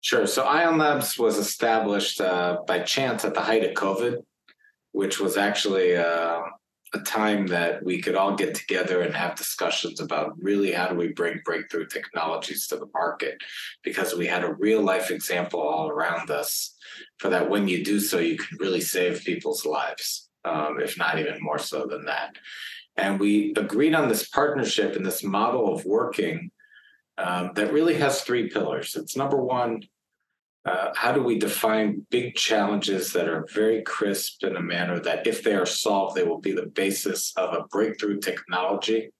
Sure. 0.00 0.26
So 0.26 0.44
AION 0.44 0.78
Labs 0.78 1.18
was 1.18 1.38
established 1.38 2.20
uh, 2.20 2.58
by 2.66 2.80
chance 2.80 3.24
at 3.24 3.34
the 3.34 3.40
height 3.40 3.64
of 3.64 3.72
COVID, 3.72 4.18
which 4.92 5.18
was 5.18 5.38
actually 5.38 5.96
uh, 5.96 6.40
a 6.92 6.98
time 7.00 7.46
that 7.46 7.82
we 7.82 8.00
could 8.02 8.14
all 8.14 8.36
get 8.36 8.54
together 8.54 9.00
and 9.00 9.14
have 9.14 9.34
discussions 9.34 10.00
about 10.00 10.34
really 10.38 10.72
how 10.72 10.88
do 10.88 10.94
we 10.94 11.08
bring 11.08 11.40
breakthrough 11.44 11.86
technologies 11.86 12.66
to 12.66 12.76
the 12.76 12.88
market 12.92 13.38
because 13.82 14.14
we 14.14 14.26
had 14.26 14.44
a 14.44 14.54
real 14.54 14.82
life 14.82 15.10
example 15.10 15.60
all 15.60 15.88
around 15.88 16.30
us 16.30 16.76
for 17.18 17.30
that 17.30 17.48
when 17.48 17.66
you 17.66 17.82
do 17.82 17.98
so 17.98 18.18
you 18.18 18.36
can 18.36 18.58
really 18.58 18.80
save 18.80 19.24
people's 19.24 19.64
lives 19.64 20.28
um, 20.44 20.78
if 20.80 20.98
not 20.98 21.18
even 21.18 21.42
more 21.42 21.58
so 21.58 21.86
than 21.86 22.04
that. 22.04 22.36
And 22.96 23.18
we 23.18 23.52
agreed 23.56 23.94
on 23.94 24.08
this 24.08 24.28
partnership 24.28 24.96
and 24.96 25.04
this 25.04 25.24
model 25.24 25.74
of 25.74 25.84
working 25.84 26.50
um, 27.18 27.52
that 27.54 27.72
really 27.72 27.94
has 27.94 28.22
three 28.22 28.48
pillars. 28.48 28.96
It's 28.96 29.16
number 29.16 29.36
one, 29.36 29.82
uh, 30.64 30.92
how 30.94 31.12
do 31.12 31.22
we 31.22 31.38
define 31.38 32.06
big 32.10 32.34
challenges 32.34 33.12
that 33.12 33.28
are 33.28 33.46
very 33.52 33.82
crisp 33.82 34.42
in 34.44 34.56
a 34.56 34.62
manner 34.62 34.98
that 35.00 35.26
if 35.26 35.42
they 35.42 35.54
are 35.54 35.66
solved, 35.66 36.16
they 36.16 36.24
will 36.24 36.40
be 36.40 36.52
the 36.52 36.66
basis 36.66 37.32
of 37.36 37.52
a 37.52 37.64
breakthrough 37.68 38.18
technology, 38.18 39.10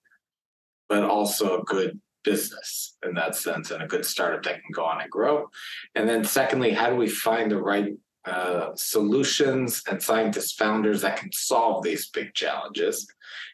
but 0.89 1.03
also 1.03 1.59
a 1.59 1.63
good 1.63 1.99
business 2.23 2.97
in 3.05 3.13
that 3.13 3.35
sense 3.35 3.69
and 3.69 3.83
a 3.83 3.87
good 3.87 4.03
startup 4.03 4.41
that 4.43 4.55
can 4.55 4.71
go 4.73 4.83
on 4.83 5.01
and 5.01 5.11
grow. 5.11 5.47
And 5.93 6.09
then, 6.09 6.23
secondly, 6.23 6.71
how 6.71 6.89
do 6.89 6.95
we 6.95 7.07
find 7.07 7.51
the 7.51 7.61
right 7.61 7.93
uh, 8.25 8.71
solutions 8.75 9.83
and 9.89 10.01
scientists 10.01 10.53
founders 10.53 11.01
that 11.01 11.17
can 11.17 11.31
solve 11.31 11.83
these 11.83 12.09
big 12.09 12.33
challenges 12.33 13.07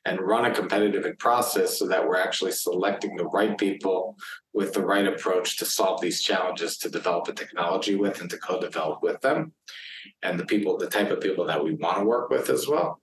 and 0.05 0.19
run 0.21 0.45
a 0.45 0.53
competitive 0.53 1.05
process 1.19 1.77
so 1.77 1.87
that 1.87 2.07
we're 2.07 2.17
actually 2.17 2.51
selecting 2.51 3.15
the 3.15 3.27
right 3.27 3.57
people 3.57 4.15
with 4.53 4.73
the 4.73 4.85
right 4.85 5.07
approach 5.07 5.57
to 5.57 5.65
solve 5.65 5.99
these 6.01 6.21
challenges 6.21 6.77
to 6.77 6.89
develop 6.89 7.27
a 7.27 7.33
technology 7.33 7.95
with 7.95 8.21
and 8.21 8.29
to 8.29 8.37
co-develop 8.37 9.03
with 9.03 9.19
them 9.21 9.51
and 10.23 10.39
the 10.39 10.45
people 10.45 10.77
the 10.77 10.87
type 10.87 11.11
of 11.11 11.21
people 11.21 11.45
that 11.45 11.63
we 11.63 11.73
want 11.73 11.97
to 11.97 12.05
work 12.05 12.29
with 12.29 12.49
as 12.49 12.67
well. 12.67 13.01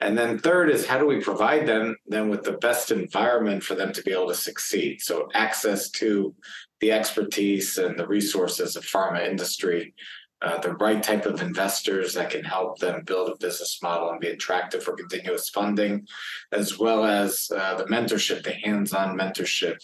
And 0.00 0.16
then 0.16 0.38
third 0.38 0.70
is 0.70 0.86
how 0.86 0.98
do 0.98 1.06
we 1.06 1.20
provide 1.20 1.66
them 1.66 1.96
then 2.06 2.28
with 2.28 2.44
the 2.44 2.52
best 2.52 2.92
environment 2.92 3.64
for 3.64 3.74
them 3.74 3.92
to 3.92 4.02
be 4.02 4.12
able 4.12 4.28
to 4.28 4.34
succeed? 4.34 5.00
So 5.00 5.28
access 5.34 5.90
to 5.90 6.34
the 6.80 6.92
expertise 6.92 7.78
and 7.78 7.98
the 7.98 8.06
resources 8.06 8.76
of 8.76 8.84
pharma 8.84 9.28
industry 9.28 9.94
uh, 10.40 10.58
the 10.58 10.74
right 10.74 11.02
type 11.02 11.26
of 11.26 11.42
investors 11.42 12.14
that 12.14 12.30
can 12.30 12.44
help 12.44 12.78
them 12.78 13.02
build 13.04 13.28
a 13.28 13.36
business 13.36 13.80
model 13.82 14.10
and 14.10 14.20
be 14.20 14.28
attractive 14.28 14.82
for 14.82 14.94
continuous 14.94 15.48
funding, 15.48 16.06
as 16.52 16.78
well 16.78 17.04
as 17.04 17.50
uh, 17.56 17.74
the 17.74 17.84
mentorship, 17.84 18.42
the 18.44 18.52
hands-on 18.52 19.18
mentorship 19.18 19.78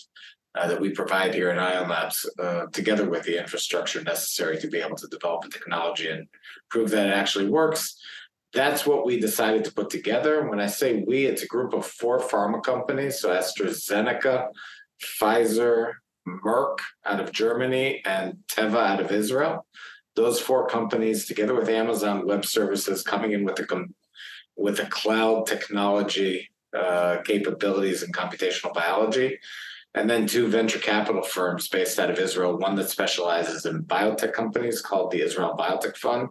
uh, 0.54 0.68
that 0.68 0.80
we 0.80 0.90
provide 0.90 1.34
here 1.34 1.50
at 1.50 1.58
AION 1.58 1.88
Labs, 1.88 2.30
uh, 2.38 2.66
together 2.72 3.08
with 3.10 3.24
the 3.24 3.38
infrastructure 3.38 4.02
necessary 4.02 4.58
to 4.58 4.68
be 4.68 4.78
able 4.78 4.96
to 4.96 5.08
develop 5.08 5.44
a 5.44 5.48
technology 5.48 6.08
and 6.08 6.28
prove 6.70 6.90
that 6.90 7.08
it 7.08 7.14
actually 7.14 7.48
works. 7.48 8.00
That's 8.52 8.86
what 8.86 9.04
we 9.04 9.18
decided 9.18 9.64
to 9.64 9.72
put 9.72 9.90
together. 9.90 10.48
When 10.48 10.60
I 10.60 10.66
say 10.66 11.02
we, 11.04 11.26
it's 11.26 11.42
a 11.42 11.48
group 11.48 11.74
of 11.74 11.84
four 11.84 12.20
pharma 12.20 12.62
companies. 12.62 13.18
So 13.18 13.30
AstraZeneca, 13.30 14.46
Pfizer, 15.02 15.94
Merck 16.26 16.78
out 17.04 17.20
of 17.20 17.32
Germany, 17.32 18.00
and 18.06 18.38
Teva 18.48 18.76
out 18.76 19.00
of 19.00 19.10
Israel 19.10 19.66
those 20.16 20.40
four 20.40 20.66
companies 20.66 21.26
together 21.26 21.54
with 21.54 21.68
Amazon 21.68 22.26
Web 22.26 22.44
Services 22.44 23.02
coming 23.02 23.32
in 23.32 23.44
with 23.44 23.58
a 23.58 23.86
with 24.56 24.78
a 24.78 24.86
cloud 24.86 25.46
technology 25.46 26.50
uh, 26.76 27.18
capabilities 27.24 28.02
in 28.02 28.12
computational 28.12 28.72
biology, 28.72 29.38
and 29.94 30.08
then 30.08 30.26
two 30.26 30.48
venture 30.48 30.78
capital 30.78 31.22
firms 31.22 31.68
based 31.68 31.98
out 31.98 32.10
of 32.10 32.18
Israel. 32.18 32.58
One 32.58 32.76
that 32.76 32.90
specializes 32.90 33.66
in 33.66 33.84
biotech 33.84 34.32
companies 34.32 34.80
called 34.80 35.10
the 35.10 35.22
Israel 35.22 35.56
Biotech 35.58 35.96
Fund, 35.96 36.28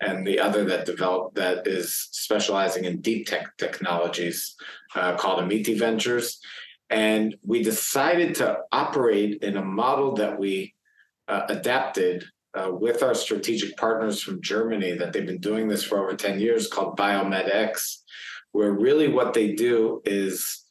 and 0.00 0.26
the 0.26 0.38
other 0.38 0.64
that 0.64 0.86
developed 0.86 1.36
that 1.36 1.66
is 1.66 2.08
specializing 2.12 2.84
in 2.84 3.00
deep 3.00 3.26
tech 3.26 3.56
technologies 3.56 4.56
uh, 4.94 5.16
called 5.16 5.40
Amiti 5.40 5.78
Ventures. 5.78 6.40
And 6.90 7.36
we 7.44 7.62
decided 7.62 8.36
to 8.36 8.58
operate 8.70 9.42
in 9.42 9.56
a 9.56 9.64
model 9.64 10.14
that 10.16 10.38
we 10.38 10.74
uh, 11.26 11.42
adapted 11.48 12.24
uh, 12.56 12.70
with 12.70 13.02
our 13.02 13.14
strategic 13.14 13.76
partners 13.76 14.22
from 14.22 14.40
Germany 14.40 14.92
that 14.92 15.12
they've 15.12 15.26
been 15.26 15.40
doing 15.40 15.68
this 15.68 15.84
for 15.84 15.98
over 15.98 16.16
10 16.16 16.40
years 16.40 16.68
called 16.68 16.96
BioMedX, 16.96 17.98
where 18.52 18.72
really 18.72 19.08
what 19.08 19.34
they 19.34 19.52
do 19.52 20.00
is 20.04 20.62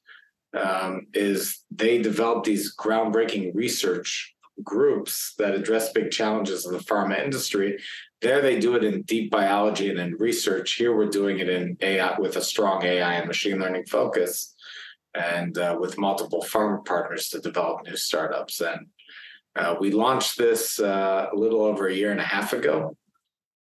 um, 0.56 1.08
is 1.14 1.64
they 1.70 2.02
develop 2.02 2.44
these 2.46 2.76
groundbreaking 2.76 3.54
research 3.54 4.34
groups 4.64 5.34
that 5.38 5.54
address 5.54 5.92
big 5.92 6.12
challenges 6.12 6.66
in 6.66 6.72
the 6.72 6.80
pharma 6.80 7.22
industry. 7.22 7.78
There 8.22 8.42
they 8.42 8.58
do 8.58 8.76
it 8.76 8.84
in 8.84 9.02
deep 9.02 9.30
biology 9.30 9.90
and 9.90 10.00
in 10.00 10.16
research. 10.16 10.74
Here 10.74 10.96
we're 10.96 11.10
doing 11.10 11.40
it 11.40 11.50
in 11.50 11.78
AI 11.82 12.18
with 12.18 12.38
a 12.38 12.42
strong 12.42 12.84
AI 12.84 13.16
and 13.16 13.28
machine 13.28 13.60
learning 13.60 13.86
focus 13.86 14.56
and 15.14 15.58
uh, 15.58 15.78
with 15.80 15.98
multiple 15.98 16.42
pharma 16.42 16.84
partners 16.86 17.30
to 17.30 17.40
develop 17.40 17.86
new 17.86 17.98
startups. 17.98 18.62
And 18.62 18.88
uh, 19.56 19.76
we 19.80 19.92
launched 19.92 20.38
this 20.38 20.80
uh, 20.80 21.28
a 21.32 21.36
little 21.36 21.64
over 21.64 21.88
a 21.88 21.94
year 21.94 22.12
and 22.12 22.20
a 22.20 22.24
half 22.24 22.54
ago. 22.54 22.98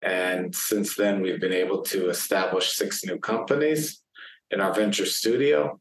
And 0.02 0.54
since 0.54 0.96
then, 0.96 1.20
we've 1.20 1.40
been 1.40 1.52
able 1.52 1.82
to 1.82 2.08
establish 2.08 2.76
six 2.76 3.04
new 3.04 3.18
companies 3.18 4.02
in 4.50 4.60
our 4.60 4.72
venture 4.72 5.06
studio, 5.06 5.80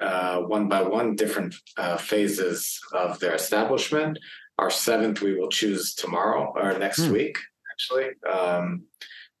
uh, 0.00 0.40
one 0.40 0.68
by 0.68 0.82
one, 0.82 1.16
different 1.16 1.54
uh, 1.76 1.96
phases 1.96 2.80
of 2.92 3.18
their 3.18 3.34
establishment. 3.34 4.18
Our 4.58 4.70
seventh, 4.70 5.22
we 5.22 5.34
will 5.34 5.48
choose 5.48 5.94
tomorrow 5.94 6.52
or 6.54 6.78
next 6.78 7.06
hmm. 7.06 7.12
week, 7.12 7.38
actually. 7.72 8.10
Um, 8.30 8.84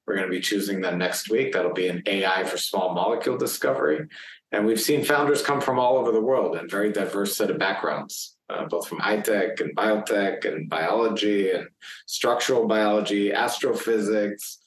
we're 0.06 0.16
going 0.16 0.26
to 0.26 0.34
be 0.34 0.40
choosing 0.40 0.80
them 0.80 0.98
next 0.98 1.30
week. 1.30 1.52
That'll 1.52 1.72
be 1.72 1.88
an 1.88 2.02
AI 2.06 2.44
for 2.44 2.56
small 2.56 2.94
molecule 2.94 3.36
discovery. 3.36 4.08
And 4.50 4.66
we've 4.66 4.80
seen 4.80 5.04
founders 5.04 5.42
come 5.42 5.60
from 5.60 5.78
all 5.78 5.96
over 5.96 6.10
the 6.10 6.20
world 6.20 6.56
and 6.56 6.70
very 6.70 6.92
diverse 6.92 7.36
set 7.36 7.50
of 7.50 7.58
backgrounds 7.58 8.36
uh, 8.52 8.66
both 8.66 8.88
from 8.88 8.98
high 8.98 9.20
tech 9.20 9.60
and 9.60 9.74
biotech 9.76 10.44
and 10.44 10.68
biology 10.68 11.50
and 11.50 11.68
structural 12.06 12.66
biology, 12.66 13.32
astrophysics, 13.32 14.58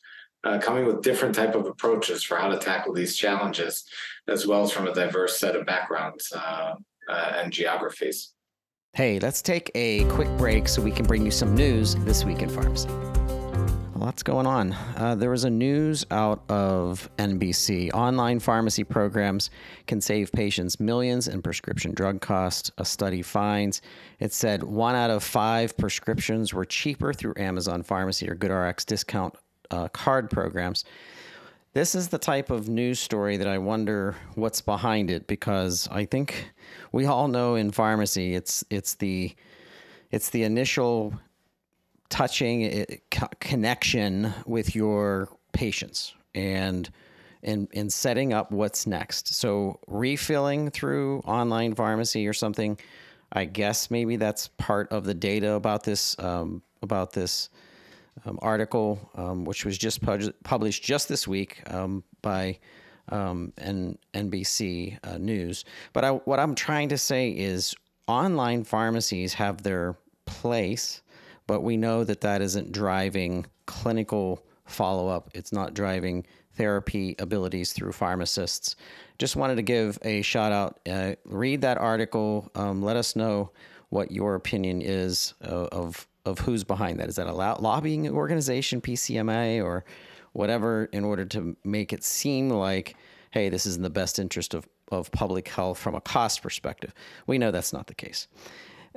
uh, 0.43 0.59
coming 0.59 0.85
with 0.85 1.01
different 1.01 1.35
type 1.35 1.55
of 1.55 1.65
approaches 1.65 2.23
for 2.23 2.37
how 2.37 2.47
to 2.47 2.57
tackle 2.57 2.93
these 2.93 3.15
challenges, 3.15 3.85
as 4.27 4.45
well 4.45 4.63
as 4.63 4.71
from 4.71 4.87
a 4.87 4.93
diverse 4.93 5.39
set 5.39 5.55
of 5.55 5.65
backgrounds 5.65 6.31
uh, 6.35 6.75
uh 7.09 7.33
and 7.37 7.51
geographies. 7.51 8.33
Hey, 8.93 9.19
let's 9.19 9.41
take 9.41 9.71
a 9.75 10.05
quick 10.05 10.29
break 10.37 10.67
so 10.67 10.81
we 10.81 10.91
can 10.91 11.05
bring 11.05 11.25
you 11.25 11.31
some 11.31 11.53
news 11.53 11.95
this 12.05 12.23
week 12.23 12.41
in 12.41 12.49
pharmacy 12.49 12.89
lots 13.95 14.23
going 14.23 14.45
on. 14.45 14.73
Uh, 14.97 15.15
there 15.15 15.29
was 15.29 15.45
a 15.45 15.49
news 15.49 16.05
out 16.11 16.43
of 16.49 17.09
NBC. 17.17 17.93
Online 17.93 18.39
pharmacy 18.39 18.83
programs 18.83 19.49
can 19.87 20.01
save 20.01 20.31
patients 20.31 20.79
millions 20.79 21.27
in 21.27 21.41
prescription 21.41 21.93
drug 21.93 22.21
costs. 22.21 22.71
A 22.77 22.85
study 22.85 23.21
finds 23.21 23.81
it 24.19 24.33
said 24.33 24.63
one 24.63 24.95
out 24.95 25.09
of 25.09 25.23
five 25.23 25.77
prescriptions 25.77 26.53
were 26.53 26.65
cheaper 26.65 27.13
through 27.13 27.35
Amazon 27.37 27.83
Pharmacy 27.83 28.29
or 28.29 28.35
GoodRx 28.35 28.85
discount 28.85 29.35
uh, 29.71 29.87
card 29.89 30.29
programs. 30.29 30.83
This 31.73 31.95
is 31.95 32.07
the 32.07 32.17
type 32.17 32.51
of 32.51 32.69
news 32.69 32.99
story 32.99 33.37
that 33.37 33.47
I 33.47 33.57
wonder 33.57 34.15
what's 34.35 34.61
behind 34.61 35.11
it 35.11 35.27
because 35.27 35.89
I 35.91 36.05
think 36.05 36.51
we 36.91 37.05
all 37.05 37.27
know 37.27 37.55
in 37.55 37.71
pharmacy 37.71 38.33
it's 38.33 38.63
it's 38.69 38.95
the 38.95 39.35
it's 40.11 40.29
the 40.29 40.43
initial 40.43 41.13
touching 42.09 42.63
eh, 42.63 42.85
connection 43.39 44.33
with 44.45 44.75
your 44.75 45.29
patients 45.53 46.13
and 46.33 46.89
and 47.43 47.67
and 47.73 47.91
setting 47.91 48.33
up 48.33 48.51
what's 48.51 48.87
next. 48.87 49.33
So 49.33 49.79
refilling 49.87 50.71
through 50.71 51.19
online 51.19 51.75
pharmacy 51.75 52.27
or 52.27 52.33
something, 52.33 52.77
I 53.31 53.45
guess 53.45 53.91
maybe 53.91 54.15
that's 54.15 54.49
part 54.57 54.91
of 54.91 55.05
the 55.05 55.13
data 55.13 55.53
about 55.53 55.83
this 55.83 56.17
um, 56.19 56.61
about 56.81 57.13
this 57.13 57.49
um, 58.25 58.39
article, 58.41 59.09
um, 59.15 59.45
which 59.45 59.65
was 59.65 59.77
just 59.77 60.01
pub- 60.01 60.33
published 60.43 60.83
just 60.83 61.09
this 61.09 61.27
week 61.27 61.61
um, 61.71 62.03
by 62.21 62.57
um, 63.09 63.53
N- 63.57 63.97
NBC 64.13 64.97
uh, 65.03 65.17
News. 65.17 65.65
But 65.93 66.05
I, 66.05 66.11
what 66.11 66.39
I'm 66.39 66.55
trying 66.55 66.89
to 66.89 66.97
say 66.97 67.29
is, 67.29 67.75
online 68.07 68.63
pharmacies 68.63 69.33
have 69.33 69.63
their 69.63 69.95
place 70.25 71.01
but 71.47 71.61
we 71.61 71.77
know 71.77 72.03
that 72.03 72.21
that 72.21 72.41
isn't 72.41 72.71
driving 72.71 73.45
clinical 73.65 74.43
follow 74.65 75.07
up. 75.07 75.29
It's 75.33 75.51
not 75.51 75.73
driving 75.73 76.25
therapy 76.55 77.15
abilities 77.19 77.73
through 77.73 77.91
pharmacists. 77.91 78.75
Just 79.17 79.35
wanted 79.35 79.55
to 79.55 79.61
give 79.61 79.97
a 80.03 80.21
shout 80.21 80.51
out. 80.51 80.79
Uh, 80.89 81.15
read 81.25 81.61
that 81.61 81.77
article. 81.77 82.49
Um, 82.55 82.81
let 82.81 82.95
us 82.95 83.15
know 83.15 83.51
what 83.89 84.11
your 84.11 84.35
opinion 84.35 84.81
is 84.81 85.33
of, 85.41 85.67
of, 85.67 86.07
of 86.25 86.39
who's 86.39 86.63
behind 86.63 86.99
that. 86.99 87.09
Is 87.09 87.15
that 87.15 87.27
a 87.27 87.33
lobbying 87.33 88.09
organization, 88.09 88.81
PCMA, 88.81 89.63
or 89.63 89.85
whatever, 90.33 90.85
in 90.91 91.03
order 91.03 91.25
to 91.25 91.55
make 91.63 91.93
it 91.93 92.03
seem 92.03 92.49
like, 92.49 92.95
hey, 93.31 93.49
this 93.49 93.65
is 93.65 93.75
in 93.75 93.83
the 93.83 93.89
best 93.89 94.19
interest 94.19 94.53
of, 94.53 94.67
of 94.91 95.11
public 95.11 95.47
health 95.47 95.77
from 95.77 95.95
a 95.95 96.01
cost 96.01 96.41
perspective? 96.41 96.93
We 97.27 97.37
know 97.37 97.51
that's 97.51 97.73
not 97.73 97.87
the 97.87 97.95
case. 97.95 98.27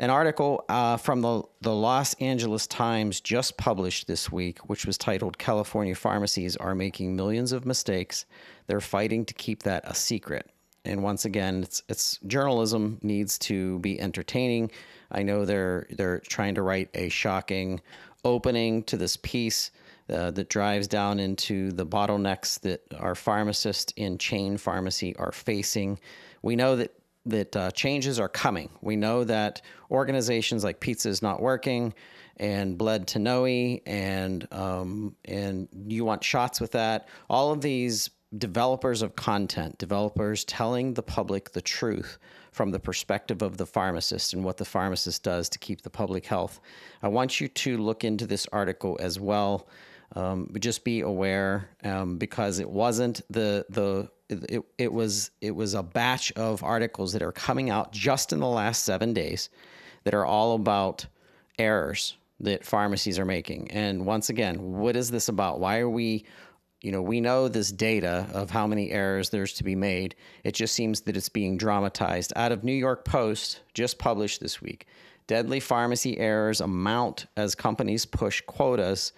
An 0.01 0.11
article 0.11 0.65
uh, 0.69 0.97
from 0.97 1.23
the, 1.23 1.43
the 1.61 1.75
Los 1.75 2.15
Angeles 2.15 2.69
Times 2.69 3.21
just 3.21 3.57
published 3.57 4.07
this 4.07 4.31
week, 4.31 4.61
which 4.69 4.87
was 4.87 4.97
titled 4.97 5.39
California 5.39 5.97
Pharmacies 5.97 6.57
Are 6.57 6.77
Making 6.77 7.17
Millions 7.17 7.51
of 7.51 7.67
Mistakes. 7.67 8.25
They're 8.69 8.81
fighting 8.81 9.25
to 9.25 9.35
keep 9.35 9.65
that 9.65 9.83
a 9.85 9.97
secret. 9.97 10.49
And 10.85 11.03
once 11.03 11.25
again, 11.25 11.65
it's, 11.65 11.83
it's 11.89 12.19
journalism 12.29 13.01
needs 13.03 13.39
to 13.41 13.81
be 13.81 14.01
entertaining. 14.01 14.71
I 15.11 15.25
know 15.25 15.45
they're 15.45 15.89
they're 15.91 16.21
trying 16.21 16.55
to 16.55 16.63
write 16.63 16.91
a 16.95 17.09
shocking 17.09 17.81
opening 18.25 18.85
to 18.85 18.97
this 18.97 19.17
piece, 19.17 19.73
uh, 20.11 20.31
that 20.31 20.49
drives 20.49 20.89
down 20.89 21.19
into 21.19 21.71
the 21.73 21.85
bottlenecks 21.85 22.59
that 22.61 22.81
our 22.99 23.15
pharmacists 23.15 23.93
in 23.97 24.17
chain 24.17 24.57
pharmacy 24.57 25.15
are 25.17 25.33
facing. 25.33 25.99
We 26.41 26.57
know 26.57 26.77
that 26.77 26.95
that 27.29 27.57
uh, 27.57 27.71
changes 27.71 28.19
are 28.19 28.29
coming. 28.29 28.71
We 28.81 28.97
know 28.97 29.25
that 29.25 29.63
organizations 29.91 30.65
like 30.65 30.81
Pizza 30.81 31.09
is 31.09 31.23
not 31.23 31.41
working, 31.41 31.95
and 32.37 32.79
Bled 32.79 33.07
to 33.09 33.19
Noe, 33.19 33.47
and 33.47 34.47
um, 34.53 35.17
and 35.25 35.69
you 35.87 36.05
want 36.05 36.23
shots 36.23 36.61
with 36.61 36.73
that. 36.73 37.09
All 37.29 37.53
of 37.53 37.61
these 37.61 38.11
developers 38.37 39.01
of 39.03 39.17
content, 39.17 39.79
developers 39.79 40.45
telling 40.45 40.95
the 40.95 41.03
public 41.03 41.53
the 41.53 41.63
truth 41.63 42.19
from 42.53 42.71
the 42.71 42.79
perspective 42.79 43.41
of 43.41 43.57
the 43.57 43.65
pharmacist 43.65 44.35
and 44.35 44.45
what 44.45 44.57
the 44.57 44.65
pharmacist 44.65 45.23
does 45.23 45.49
to 45.49 45.59
keep 45.59 45.83
the 45.83 45.91
public 45.91 46.27
health. 46.27 46.61
I 47.03 47.09
want 47.09 47.41
you 47.41 47.49
to 47.49 47.79
look 47.79 48.05
into 48.05 48.27
this 48.27 48.47
article 48.53 48.99
as 49.01 49.19
well. 49.19 49.69
Um, 50.17 50.51
just 50.59 50.85
be 50.85 51.01
aware 51.01 51.69
um, 51.85 52.17
because 52.17 52.59
it 52.59 52.69
wasn't 52.69 53.21
the 53.31 53.67
the 53.69 54.11
it, 54.29 54.63
it 54.77 54.93
was 54.93 55.31
it 55.41 55.53
was 55.53 55.75
a 55.75 55.83
batch 55.83 56.33
of 56.33 56.63
articles 56.63 57.13
that 57.13 57.23
are 57.23 57.33
coming 57.33 57.71
out 57.71 57.93
just 57.93 58.33
in 58.33 58.41
the 58.41 58.47
last 58.47 58.85
seven 58.85 59.13
days 59.13 59.51
that 60.05 60.15
are 60.15 60.25
all 60.25 60.55
about 60.55 61.07
errors 61.59 62.17
that 62.41 62.65
pharmacies 62.65 63.19
are 63.19 63.25
making. 63.25 63.71
And 63.71 64.07
once 64.07 64.31
again, 64.31 64.75
what 64.75 64.97
is 64.97 65.11
this 65.11 65.29
about? 65.29 65.61
Why 65.61 65.79
are 65.79 65.91
we 65.91 66.25
you 66.81 66.93
know, 66.93 67.03
we 67.03 67.21
know 67.21 67.49
this 67.49 67.73
data 67.73 68.29
of 68.33 68.51
how 68.51 68.67
many 68.67 68.93
errors 68.93 69.31
there's 69.31 69.55
to 69.55 69.65
be 69.65 69.75
made. 69.75 70.15
It 70.45 70.55
just 70.55 70.75
seems 70.75 71.01
that 71.03 71.17
it's 71.17 71.29
being 71.29 71.57
dramatized. 71.57 72.33
Out 72.37 72.53
of 72.53 72.63
New 72.63 72.73
York 72.73 73.05
Post, 73.05 73.63
just 73.75 73.99
published 73.99 74.41
this 74.41 74.63
week, 74.63 74.87
deadly 75.27 75.59
pharmacy 75.59 76.19
errors 76.19 76.61
amount 76.61 77.27
as 77.37 77.57
companies 77.57 78.07
push 78.07 78.41
quotas 78.43 79.13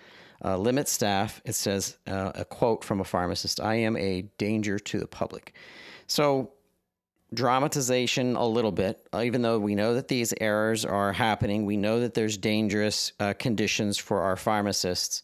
uh, 0.44 0.56
limit 0.56 0.88
staff. 0.88 1.40
It 1.44 1.54
says 1.54 1.98
uh, 2.06 2.32
a 2.34 2.44
quote 2.44 2.84
from 2.84 3.00
a 3.00 3.04
pharmacist 3.04 3.60
I 3.60 3.74
am 3.76 3.96
a 3.96 4.22
danger 4.38 4.78
to 4.78 4.98
the 4.98 5.06
public. 5.06 5.54
So, 6.06 6.52
dramatization 7.32 8.34
a 8.34 8.46
little 8.46 8.72
bit, 8.72 9.06
uh, 9.14 9.22
even 9.22 9.42
though 9.42 9.58
we 9.58 9.74
know 9.74 9.94
that 9.94 10.08
these 10.08 10.34
errors 10.40 10.84
are 10.84 11.12
happening, 11.12 11.64
we 11.64 11.76
know 11.76 12.00
that 12.00 12.14
there's 12.14 12.36
dangerous 12.36 13.12
uh, 13.20 13.34
conditions 13.38 13.98
for 13.98 14.20
our 14.22 14.36
pharmacists, 14.36 15.22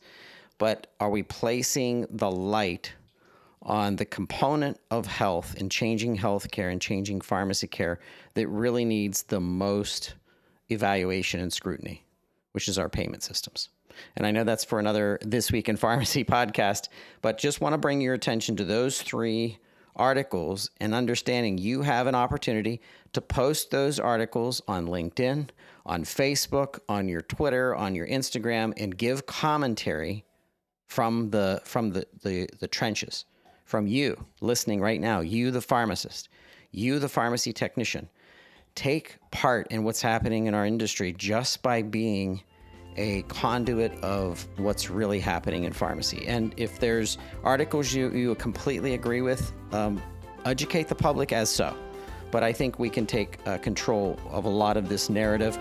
but 0.59 0.87
are 1.00 1.11
we 1.11 1.22
placing 1.22 2.07
the 2.11 2.31
light 2.31 2.92
on 3.62 3.96
the 3.96 4.05
component 4.05 4.79
of 4.92 5.07
health 5.07 5.57
and 5.59 5.70
changing 5.70 6.16
healthcare 6.16 6.70
and 6.70 6.81
changing 6.81 7.20
pharmacy 7.20 7.66
care 7.66 7.98
that 8.35 8.46
really 8.46 8.85
needs 8.85 9.24
the 9.24 9.40
most 9.40 10.14
evaluation 10.70 11.40
and 11.40 11.52
scrutiny, 11.52 12.05
which 12.52 12.68
is 12.68 12.79
our 12.79 12.88
payment 12.88 13.24
systems? 13.24 13.70
And 14.17 14.27
I 14.27 14.31
know 14.31 14.45
that's 14.45 14.65
for 14.65 14.79
another 14.79 15.19
This 15.23 15.53
Week 15.53 15.69
in 15.69 15.77
Pharmacy 15.77 16.25
podcast, 16.37 16.89
but 17.23 17.39
just 17.39 17.61
want 17.61 17.75
to 17.75 17.79
bring 17.79 18.01
your 18.01 18.15
attention 18.15 18.57
to 18.57 18.65
those 18.65 19.01
three 19.01 19.59
articles 19.97 20.71
and 20.79 20.95
understanding 20.95 21.59
you 21.59 21.83
have 21.83 22.07
an 22.07 22.15
opportunity 22.15 22.81
to 23.13 23.21
post 23.21 23.71
those 23.71 23.99
articles 23.99 24.61
on 24.69 24.87
LinkedIn, 24.87 25.49
on 25.85 26.05
Facebook, 26.05 26.81
on 26.89 27.09
your 27.09 27.23
Twitter, 27.23 27.75
on 27.75 27.95
your 27.95 28.07
Instagram, 28.07 28.73
and 28.77 28.97
give 28.97 29.27
commentary 29.27 30.25
from 30.87 31.31
the 31.31 31.61
from 31.65 31.91
the, 31.91 32.07
the, 32.23 32.49
the 32.61 32.69
trenches, 32.69 33.25
from 33.65 33.87
you 33.87 34.27
listening 34.41 34.81
right 34.81 35.01
now, 35.01 35.21
you 35.21 35.51
the 35.51 35.61
pharmacist, 35.61 36.29
you 36.71 36.99
the 36.99 37.09
pharmacy 37.09 37.53
technician. 37.53 38.09
Take 38.75 39.17
part 39.31 39.67
in 39.71 39.85
what's 39.85 40.03
happening 40.03 40.47
in 40.47 40.55
our 40.55 40.67
industry 40.67 41.13
just 41.13 41.63
by 41.63 41.83
being 41.83 42.43
a 42.97 43.23
conduit 43.23 43.93
of 44.03 44.47
what's 44.57 44.91
really 44.91 45.21
happening 45.21 45.65
in 45.65 45.73
pharmacy. 45.73 46.27
And 46.27 46.55
if 46.57 46.81
there's 46.81 47.19
articles 47.45 47.93
you, 47.93 48.11
you 48.11 48.35
completely 48.37 48.95
agree 48.95 49.21
with, 49.21 49.53
um, 49.73 50.03
educate 50.45 50.89
the 50.89 50.95
public 50.95 51.33
as 51.33 51.51
so. 51.51 51.77
But 52.31 52.43
I 52.43 52.53
think 52.53 52.79
we 52.79 52.91
can 52.91 53.07
take 53.07 53.39
uh, 53.47 53.59
control 53.59 54.19
of 54.31 54.45
a 54.45 54.49
lot 54.49 54.77
of 54.77 54.89
this 54.89 55.09
narrative. 55.09 55.55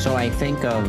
So 0.00 0.14
I 0.14 0.30
think 0.30 0.64
of 0.64 0.86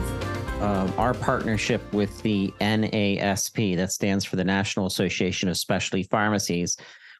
uh, 0.62 0.92
our 0.98 1.14
partnership 1.14 1.82
with 1.94 2.22
the 2.22 2.54
NASP, 2.60 3.78
that 3.78 3.92
stands 3.92 4.26
for 4.26 4.36
the 4.36 4.44
National 4.44 4.86
Association 4.88 5.48
of 5.48 5.58
Specialty 5.58 6.04
Pharmacies, 6.04 6.78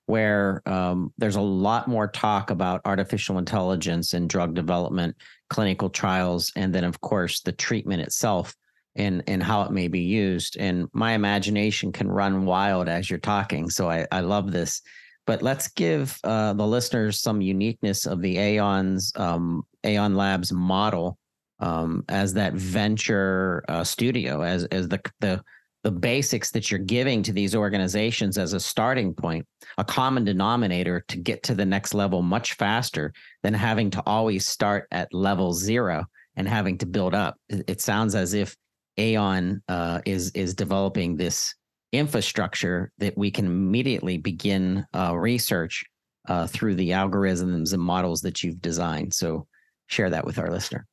where 0.10 0.64
um, 0.66 1.14
there's 1.20 1.36
a 1.36 1.42
lot 1.42 1.88
more 1.88 2.08
talk 2.08 2.50
about 2.50 2.82
artificial 2.84 3.38
intelligence 3.38 4.16
and 4.16 4.28
drug 4.28 4.56
development, 4.56 5.16
clinical 5.52 5.88
trials, 5.88 6.52
and 6.56 6.74
then, 6.74 6.84
of 6.84 7.00
course, 7.00 7.42
the 7.42 7.52
treatment 7.52 8.02
itself 8.02 8.56
and 8.96 9.22
and 9.28 9.44
how 9.44 9.62
it 9.62 9.72
may 9.72 9.88
be 9.88 10.00
used. 10.00 10.58
And 10.58 10.88
my 10.94 11.14
imagination 11.14 11.92
can 11.92 12.10
run 12.10 12.46
wild 12.46 12.90
as 12.90 13.08
you're 13.08 13.20
talking, 13.20 13.70
so 13.70 13.88
I, 13.88 14.08
I 14.12 14.22
love 14.22 14.52
this. 14.52 14.82
But 15.28 15.44
let's 15.44 15.68
give 15.68 16.18
uh, 16.24 16.54
the 16.54 16.66
listeners 16.66 17.22
some 17.22 17.40
uniqueness 17.40 18.08
of 18.08 18.20
the 18.20 18.36
AION's 18.38 19.14
um, 19.16 19.62
AION 19.84 20.16
Labs 20.16 20.52
model 20.52 21.20
um, 21.60 22.04
as 22.10 22.34
that 22.34 22.54
venture 22.54 23.64
uh, 23.70 23.84
studio, 23.84 24.42
as 24.42 24.64
as 24.66 24.88
the 24.88 25.00
the 25.20 25.44
the 25.84 25.92
basics 25.92 26.52
that 26.52 26.70
you're 26.70 26.80
giving 26.80 27.24
to 27.24 27.32
these 27.32 27.56
organizations 27.56 28.38
as 28.38 28.54
a 28.54 28.60
starting 28.60 29.14
point, 29.14 29.46
a 29.78 29.84
common 29.84 30.26
denominator 30.26 31.06
to 31.08 31.18
get 31.18 31.42
to 31.44 31.56
the 31.56 31.66
next 31.66 31.94
level 31.94 32.22
much 32.22 32.54
faster 32.54 33.14
than 33.44 33.54
having 33.54 33.90
to 33.92 34.04
always 34.06 34.48
start 34.48 34.88
at 34.92 35.14
level 35.14 35.54
zero 35.54 36.06
and 36.36 36.48
having 36.48 36.78
to 36.78 36.86
build 36.86 37.14
up. 37.14 37.36
It 37.50 37.82
sounds 37.82 38.16
as 38.16 38.34
if 38.34 38.56
AION 38.98 39.62
uh, 39.70 40.02
is 40.06 40.32
is 40.32 40.54
developing 40.54 41.16
this 41.16 41.56
infrastructure 41.92 42.92
that 42.98 43.18
we 43.18 43.32
can 43.32 43.46
immediately 43.46 44.18
begin 44.18 44.86
uh, 44.94 45.16
research 45.16 45.84
uh, 46.28 46.46
through 46.46 46.76
the 46.76 46.90
algorithms 46.90 47.74
and 47.74 47.82
models 47.82 48.22
that 48.22 48.44
you've 48.44 48.62
designed. 48.62 49.14
So 49.14 49.48
share 49.88 50.10
that 50.10 50.26
with 50.26 50.38
our 50.38 50.52
listener. 50.52 50.86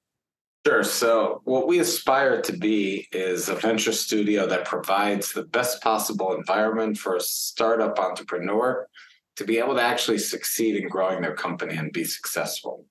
Sure. 0.66 0.82
So, 0.82 1.42
what 1.44 1.68
we 1.68 1.78
aspire 1.78 2.42
to 2.42 2.52
be 2.52 3.06
is 3.12 3.48
a 3.48 3.54
venture 3.54 3.92
studio 3.92 4.48
that 4.48 4.64
provides 4.64 5.30
the 5.30 5.44
best 5.44 5.80
possible 5.80 6.34
environment 6.34 6.98
for 6.98 7.14
a 7.14 7.20
startup 7.20 8.00
entrepreneur 8.00 8.88
to 9.36 9.44
be 9.44 9.58
able 9.58 9.76
to 9.76 9.80
actually 9.80 10.18
succeed 10.18 10.74
in 10.74 10.88
growing 10.88 11.22
their 11.22 11.36
company 11.36 11.76
and 11.76 11.92
be 11.92 12.02
successful. 12.02 12.84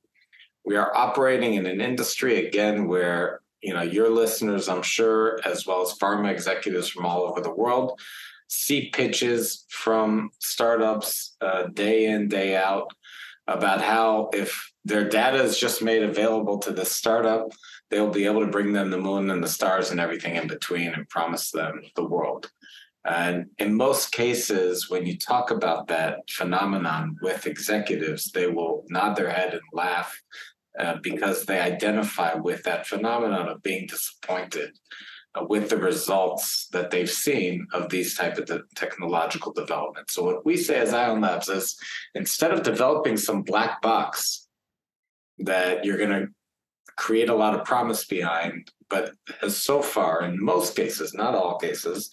We 0.64 0.78
are 0.78 0.96
operating 0.96 1.56
in 1.56 1.66
an 1.66 1.82
industry, 1.82 2.48
again, 2.48 2.88
where 2.88 3.42
you 3.62 3.74
know 3.74 3.82
your 3.82 4.10
listeners, 4.10 4.70
I'm 4.70 4.82
sure, 4.82 5.42
as 5.44 5.68
well 5.68 5.82
as 5.82 6.00
pharma 6.00 6.32
executives 6.32 6.88
from 6.88 7.06
all 7.06 7.24
over 7.24 7.42
the 7.42 7.54
world, 7.54 8.00
see 8.48 8.90
pitches 8.90 9.66
from 9.68 10.30
startups 10.40 11.36
uh, 11.42 11.64
day 11.74 12.06
in, 12.06 12.30
day 12.30 12.56
out 12.56 12.94
about 13.48 13.82
how 13.82 14.30
if 14.32 14.72
their 14.86 15.10
data 15.10 15.42
is 15.42 15.58
just 15.58 15.82
made 15.82 16.04
available 16.04 16.60
to 16.60 16.72
the 16.72 16.86
startup, 16.86 17.52
they'll 17.90 18.12
be 18.12 18.26
able 18.26 18.42
to 18.42 18.52
bring 18.52 18.72
them 18.72 18.92
the 18.92 19.00
moon 19.00 19.32
and 19.32 19.44
the 19.44 19.48
stars 19.48 19.90
and 19.90 20.00
everything 20.00 20.36
in 20.36 20.48
between 20.48 20.94
and 20.94 21.10
promise 21.10 21.52
them 21.52 21.82
the 21.96 22.06
world. 22.06 22.52
And 23.04 23.48
in 23.58 23.76
most 23.76 24.12
cases, 24.12 24.90
when 24.90 25.06
you 25.06 25.18
talk 25.18 25.52
about 25.52 25.88
that 25.88 26.20
phenomenon 26.30 27.18
with 27.22 27.46
executives, 27.46 28.32
they 28.32 28.48
will 28.48 28.84
nod 28.90 29.16
their 29.16 29.30
head 29.30 29.54
and 29.54 29.62
laugh 29.74 30.20
uh, 30.80 30.98
because 31.02 31.46
they 31.46 31.60
identify 31.60 32.34
with 32.36 32.64
that 32.64 32.88
phenomenon 32.88 33.48
of 33.48 33.64
being 33.64 33.88
disappointed 33.88 34.72
uh, 35.36 35.46
with 35.48 35.70
the 35.70 35.78
results 35.78 36.68
that 36.74 36.92
they've 36.92 37.10
seen 37.10 37.68
of 37.74 37.90
these 37.90 38.16
type 38.16 38.38
of 38.38 38.62
technological 38.76 39.52
developments. 39.52 40.14
So 40.14 40.24
what 40.24 40.46
we 40.46 40.58
say 40.58 40.78
as 40.78 40.94
AION 40.94 41.22
Labs 41.22 41.50
is 41.50 41.78
instead 42.16 42.52
of 42.52 42.64
developing 42.64 43.18
some 43.18 43.44
black 43.44 43.82
box 43.82 44.45
that 45.40 45.86
you're 45.86 45.98
going 45.98 46.10
to 46.10 46.28
create 46.98 47.30
a 47.30 47.36
lot 47.36 47.56
of 47.56 47.66
promise 47.66 48.06
behind, 48.06 48.72
but 48.90 49.14
has 49.42 49.58
so 49.58 49.82
far, 49.82 50.24
in 50.24 50.44
most 50.44 50.76
cases, 50.76 51.14
not 51.14 51.36
all 51.36 51.58
cases, 51.58 52.12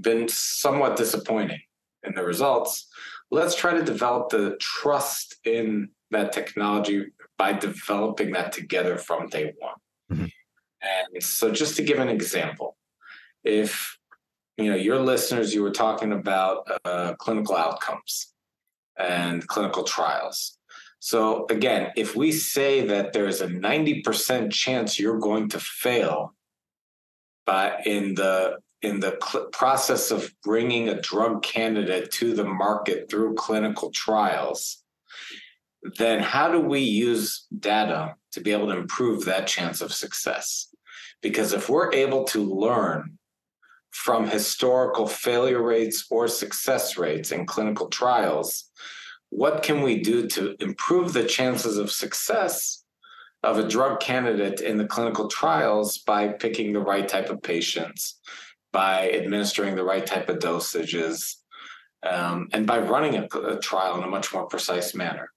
been 0.00 0.28
somewhat 0.28 0.96
disappointing 0.96 1.60
in 2.04 2.14
the 2.14 2.22
results. 2.22 2.88
Let's 3.30 3.54
try 3.54 3.74
to 3.74 3.82
develop 3.82 4.28
the 4.28 4.56
trust 4.60 5.36
in 5.44 5.88
that 6.10 6.32
technology 6.32 7.06
by 7.38 7.52
developing 7.52 8.32
that 8.32 8.52
together 8.52 8.96
from 8.98 9.28
day 9.28 9.54
one. 9.58 9.74
Mm-hmm. 10.12 10.26
And 11.14 11.22
so, 11.22 11.50
just 11.50 11.76
to 11.76 11.82
give 11.82 11.98
an 11.98 12.08
example, 12.08 12.76
if 13.44 13.96
you 14.56 14.70
know 14.70 14.76
your 14.76 14.98
listeners, 14.98 15.54
you 15.54 15.62
were 15.62 15.70
talking 15.70 16.12
about 16.12 16.68
uh, 16.84 17.14
clinical 17.14 17.56
outcomes 17.56 18.32
and 18.98 19.46
clinical 19.46 19.84
trials. 19.84 20.58
So 21.04 21.46
again, 21.50 21.90
if 21.96 22.14
we 22.14 22.30
say 22.30 22.86
that 22.86 23.12
there 23.12 23.26
is 23.26 23.40
a 23.40 23.48
90% 23.48 24.52
chance 24.52 25.00
you're 25.00 25.18
going 25.18 25.48
to 25.48 25.58
fail 25.58 26.32
but 27.44 27.86
in 27.86 28.14
the 28.14 28.58
in 28.82 29.00
the 29.00 29.16
cl- 29.20 29.46
process 29.46 30.12
of 30.12 30.32
bringing 30.42 30.88
a 30.88 31.00
drug 31.00 31.42
candidate 31.42 32.10
to 32.10 32.34
the 32.34 32.44
market 32.44 33.08
through 33.10 33.34
clinical 33.34 33.90
trials, 33.90 34.82
then 35.98 36.20
how 36.20 36.50
do 36.50 36.60
we 36.60 36.80
use 36.80 37.46
data 37.56 38.14
to 38.30 38.40
be 38.40 38.52
able 38.52 38.66
to 38.68 38.76
improve 38.76 39.24
that 39.24 39.46
chance 39.46 39.80
of 39.80 39.92
success? 39.92 40.68
Because 41.20 41.52
if 41.52 41.68
we're 41.68 41.92
able 41.92 42.24
to 42.26 42.42
learn 42.42 43.18
from 43.90 44.26
historical 44.26 45.06
failure 45.06 45.62
rates 45.62 46.06
or 46.10 46.26
success 46.26 46.96
rates 46.96 47.30
in 47.32 47.46
clinical 47.46 47.88
trials, 47.88 48.70
what 49.32 49.62
can 49.62 49.80
we 49.80 49.98
do 49.98 50.26
to 50.26 50.54
improve 50.60 51.14
the 51.14 51.24
chances 51.24 51.78
of 51.78 51.90
success 51.90 52.84
of 53.42 53.58
a 53.58 53.66
drug 53.66 53.98
candidate 53.98 54.60
in 54.60 54.76
the 54.76 54.84
clinical 54.84 55.26
trials 55.26 55.96
by 55.98 56.28
picking 56.28 56.70
the 56.70 56.80
right 56.80 57.08
type 57.08 57.30
of 57.30 57.42
patients, 57.42 58.20
by 58.72 59.10
administering 59.10 59.74
the 59.74 59.82
right 59.82 60.04
type 60.04 60.28
of 60.28 60.38
dosages, 60.38 61.36
um, 62.02 62.50
and 62.52 62.66
by 62.66 62.78
running 62.78 63.16
a, 63.16 63.24
a, 63.38 63.58
trial 63.58 63.96
in 63.96 64.04
a 64.04 64.06
much 64.06 64.34
more 64.34 64.44
precise 64.44 64.94
manner. 64.94 65.32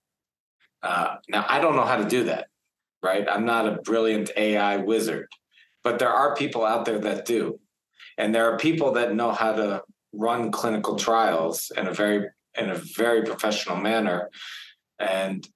Uh, 0.84 1.16
now, 1.30 1.46
I 1.48 1.62
don't 1.62 1.78
know 1.78 1.86
how 1.86 1.98
to 1.98 2.08
do 2.08 2.26
that, 2.26 2.48
right? 3.02 3.26
I'm 3.32 3.46
not 3.46 3.66
a 3.66 3.82
brilliant 3.82 4.30
AI 4.36 4.76
wizard, 4.76 5.30
but 5.86 6.00
there 6.00 6.12
are 6.12 6.36
people 6.36 6.66
out 6.66 6.84
there 6.84 7.00
that 7.00 7.26
do. 7.26 7.62
And 8.18 8.36
there 8.36 8.52
are 8.52 8.58
people 8.58 8.92
that 8.92 9.16
know 9.16 9.32
how 9.32 9.54
to 9.54 9.84
run 10.12 10.52
clinical 10.52 10.98
trials 10.98 11.72
in 11.78 11.88
a 11.88 11.94
very 11.94 12.28
in 12.58 12.70
a 12.70 12.76
very 12.76 13.24
professional 13.24 13.78
manner. 13.78 14.30
And 15.00 15.48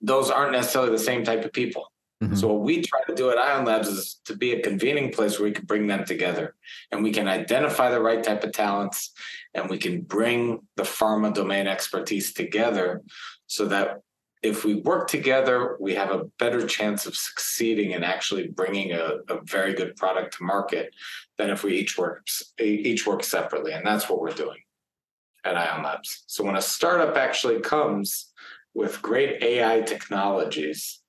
those 0.00 0.30
aren't 0.30 0.52
necessarily 0.52 0.90
the 0.90 0.98
same 0.98 1.24
type 1.24 1.44
of 1.44 1.52
people. 1.52 1.90
Mm-hmm. 2.22 2.34
So 2.34 2.48
what 2.48 2.62
we 2.62 2.82
try 2.82 3.00
to 3.06 3.14
do 3.14 3.30
at 3.30 3.38
AION 3.38 3.64
Labs 3.64 3.86
is 3.86 4.20
to 4.24 4.36
be 4.36 4.52
a 4.52 4.60
convening 4.60 5.12
place 5.12 5.38
where 5.38 5.48
we 5.48 5.54
can 5.54 5.66
bring 5.66 5.86
them 5.86 6.04
together 6.04 6.56
and 6.90 7.04
we 7.04 7.12
can 7.12 7.28
identify 7.28 7.90
the 7.90 8.00
right 8.00 8.22
type 8.22 8.42
of 8.42 8.52
talents 8.52 9.12
and 9.54 9.70
we 9.70 9.78
can 9.78 10.00
bring 10.00 10.60
the 10.76 10.82
pharma 10.82 11.32
domain 11.32 11.68
expertise 11.68 12.32
together 12.32 13.02
so 13.46 13.66
that 13.66 14.00
if 14.42 14.64
we 14.64 14.74
work 14.74 15.08
together, 15.08 15.76
we 15.80 15.94
have 15.94 16.10
a 16.10 16.24
better 16.38 16.66
chance 16.66 17.06
of 17.06 17.16
succeeding 17.16 17.92
in 17.92 18.04
actually 18.04 18.48
bringing 18.48 18.92
a, 18.92 19.18
a 19.28 19.40
very 19.44 19.74
good 19.74 19.96
product 19.96 20.36
to 20.38 20.44
market 20.44 20.94
than 21.38 21.50
if 21.50 21.62
we 21.62 21.76
each 21.76 21.98
work 21.98 22.26
each 22.60 23.06
work 23.06 23.22
separately. 23.24 23.72
And 23.72 23.86
that's 23.86 24.08
what 24.08 24.20
we're 24.20 24.30
doing 24.30 24.58
at 25.48 25.56
AION 25.56 25.82
Labs. 25.82 26.24
So 26.26 26.44
when 26.44 26.56
a 26.56 26.62
startup 26.62 27.16
actually 27.16 27.60
comes 27.60 28.32
with 28.74 29.02
great 29.02 29.42
AI 29.42 29.80
technologies, 29.80 31.00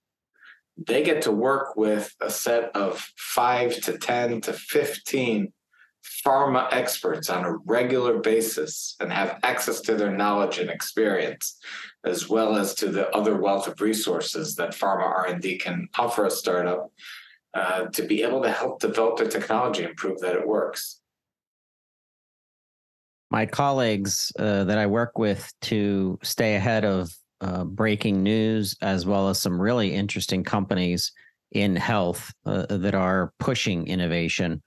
they 0.88 1.04
get 1.04 1.22
to 1.24 1.32
work 1.32 1.76
with 1.76 2.16
a 2.22 2.30
set 2.30 2.76
of 2.76 3.00
five 3.18 3.76
to 3.82 3.98
10 3.98 4.42
to 4.42 4.54
15 4.54 5.52
pharma 6.26 6.68
experts 6.72 7.30
on 7.30 7.44
a 7.44 7.58
regular 7.66 8.20
basis 8.20 8.96
and 9.00 9.12
have 9.12 9.40
access 9.44 9.82
to 9.82 9.96
their 9.96 10.12
knowledge 10.12 10.58
and 10.58 10.70
experience 10.70 11.58
as 12.06 12.30
well 12.30 12.56
as 12.56 12.74
to 12.74 12.88
the 12.88 13.10
other 13.10 13.36
wealth 13.36 13.68
of 13.68 13.82
resources 13.82 14.56
that 14.56 14.72
pharma 14.72 15.04
r&d 15.04 15.58
can 15.58 15.90
offer 15.98 16.26
a 16.26 16.32
startup 16.32 16.90
uh, 17.54 17.86
to 17.88 18.04
be 18.04 18.24
able 18.24 18.42
to 18.42 18.52
help 18.52 18.80
develop 18.80 19.18
the 19.18 19.28
technology 19.28 19.84
and 19.84 19.98
prove 19.98 20.20
that 20.20 20.36
it 20.36 20.48
works 20.48 20.99
my 23.32 23.46
colleagues 23.46 24.32
uh, 24.40 24.64
that 24.64 24.78
i 24.78 24.86
work 24.86 25.18
with 25.18 25.52
to 25.62 26.18
stay 26.24 26.56
ahead 26.56 26.86
of 26.86 27.12
uh, 27.42 27.64
breaking 27.64 28.22
news 28.22 28.76
as 28.82 29.06
well 29.06 29.30
as 29.30 29.40
some 29.40 29.60
really 29.60 29.94
interesting 29.94 30.44
companies 30.44 31.12
in 31.52 31.76
health 31.76 32.32
uh, 32.46 32.66
that 32.70 32.94
are 32.94 33.34
pushing 33.40 33.88
innovation 33.88 34.62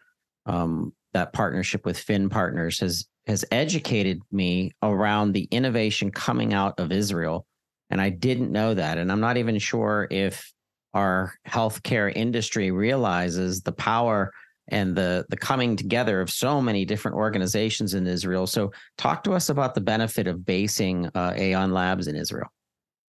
um, 0.47 0.93
that 1.13 1.33
partnership 1.33 1.85
with 1.85 1.99
Finn 1.99 2.29
Partners 2.29 2.81
has 2.81 3.07
has 3.27 3.45
educated 3.53 4.21
me 4.33 4.73
around 4.83 5.33
the 5.33 5.45
innovation 5.53 6.11
coming 6.11 6.53
out 6.55 6.81
of 6.81 6.91
Israel. 6.91 7.47
And 7.89 8.01
I 8.01 8.09
didn't 8.09 8.51
know 8.51 8.75
that. 8.75 8.99
And 8.99 9.13
I'm 9.13 9.21
not 9.21 9.37
even 9.37 9.61
sure 9.61 10.09
if 10.11 10.53
our 10.93 11.33
healthcare 11.47 12.13
industry 12.13 12.73
realizes 12.73 13.63
the 13.63 13.71
power 13.71 14.33
and 14.69 14.97
the 14.97 15.25
the 15.29 15.37
coming 15.37 15.77
together 15.77 16.21
of 16.21 16.31
so 16.31 16.61
many 16.61 16.85
different 16.85 17.17
organizations 17.17 17.95
in 17.95 18.07
Israel. 18.07 18.47
So 18.47 18.73
talk 18.99 19.25
to 19.25 19.33
us 19.33 19.49
about 19.49 19.75
the 19.75 19.81
benefit 19.81 20.27
of 20.27 20.45
basing 20.45 21.07
uh, 21.15 21.33
AION 21.37 21.73
Labs 21.73 22.07
in 22.07 22.17
Israel. 22.17 22.49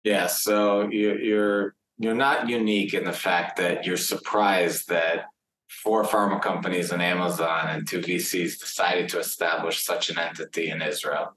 Yeah, 0.04 0.28
so 0.28 0.90
you, 0.90 1.16
you're 1.16 1.76
you're 1.98 2.16
not 2.16 2.50
unique 2.50 2.94
in 2.94 3.06
the 3.06 3.14
fact 3.14 3.58
that 3.58 3.86
you're 3.86 3.98
surprised 3.98 4.90
that 4.90 5.26
four 5.68 6.04
pharma 6.04 6.42
companies 6.42 6.92
and 6.92 7.02
Amazon 7.02 7.70
and 7.70 7.88
two 7.88 8.00
VCs 8.00 8.60
decided 8.60 9.10
to 9.10 9.20
establish 9.20 9.84
such 9.84 10.10
an 10.10 10.20
entity 10.20 10.70
in 10.70 10.82
Israel. 10.82 11.36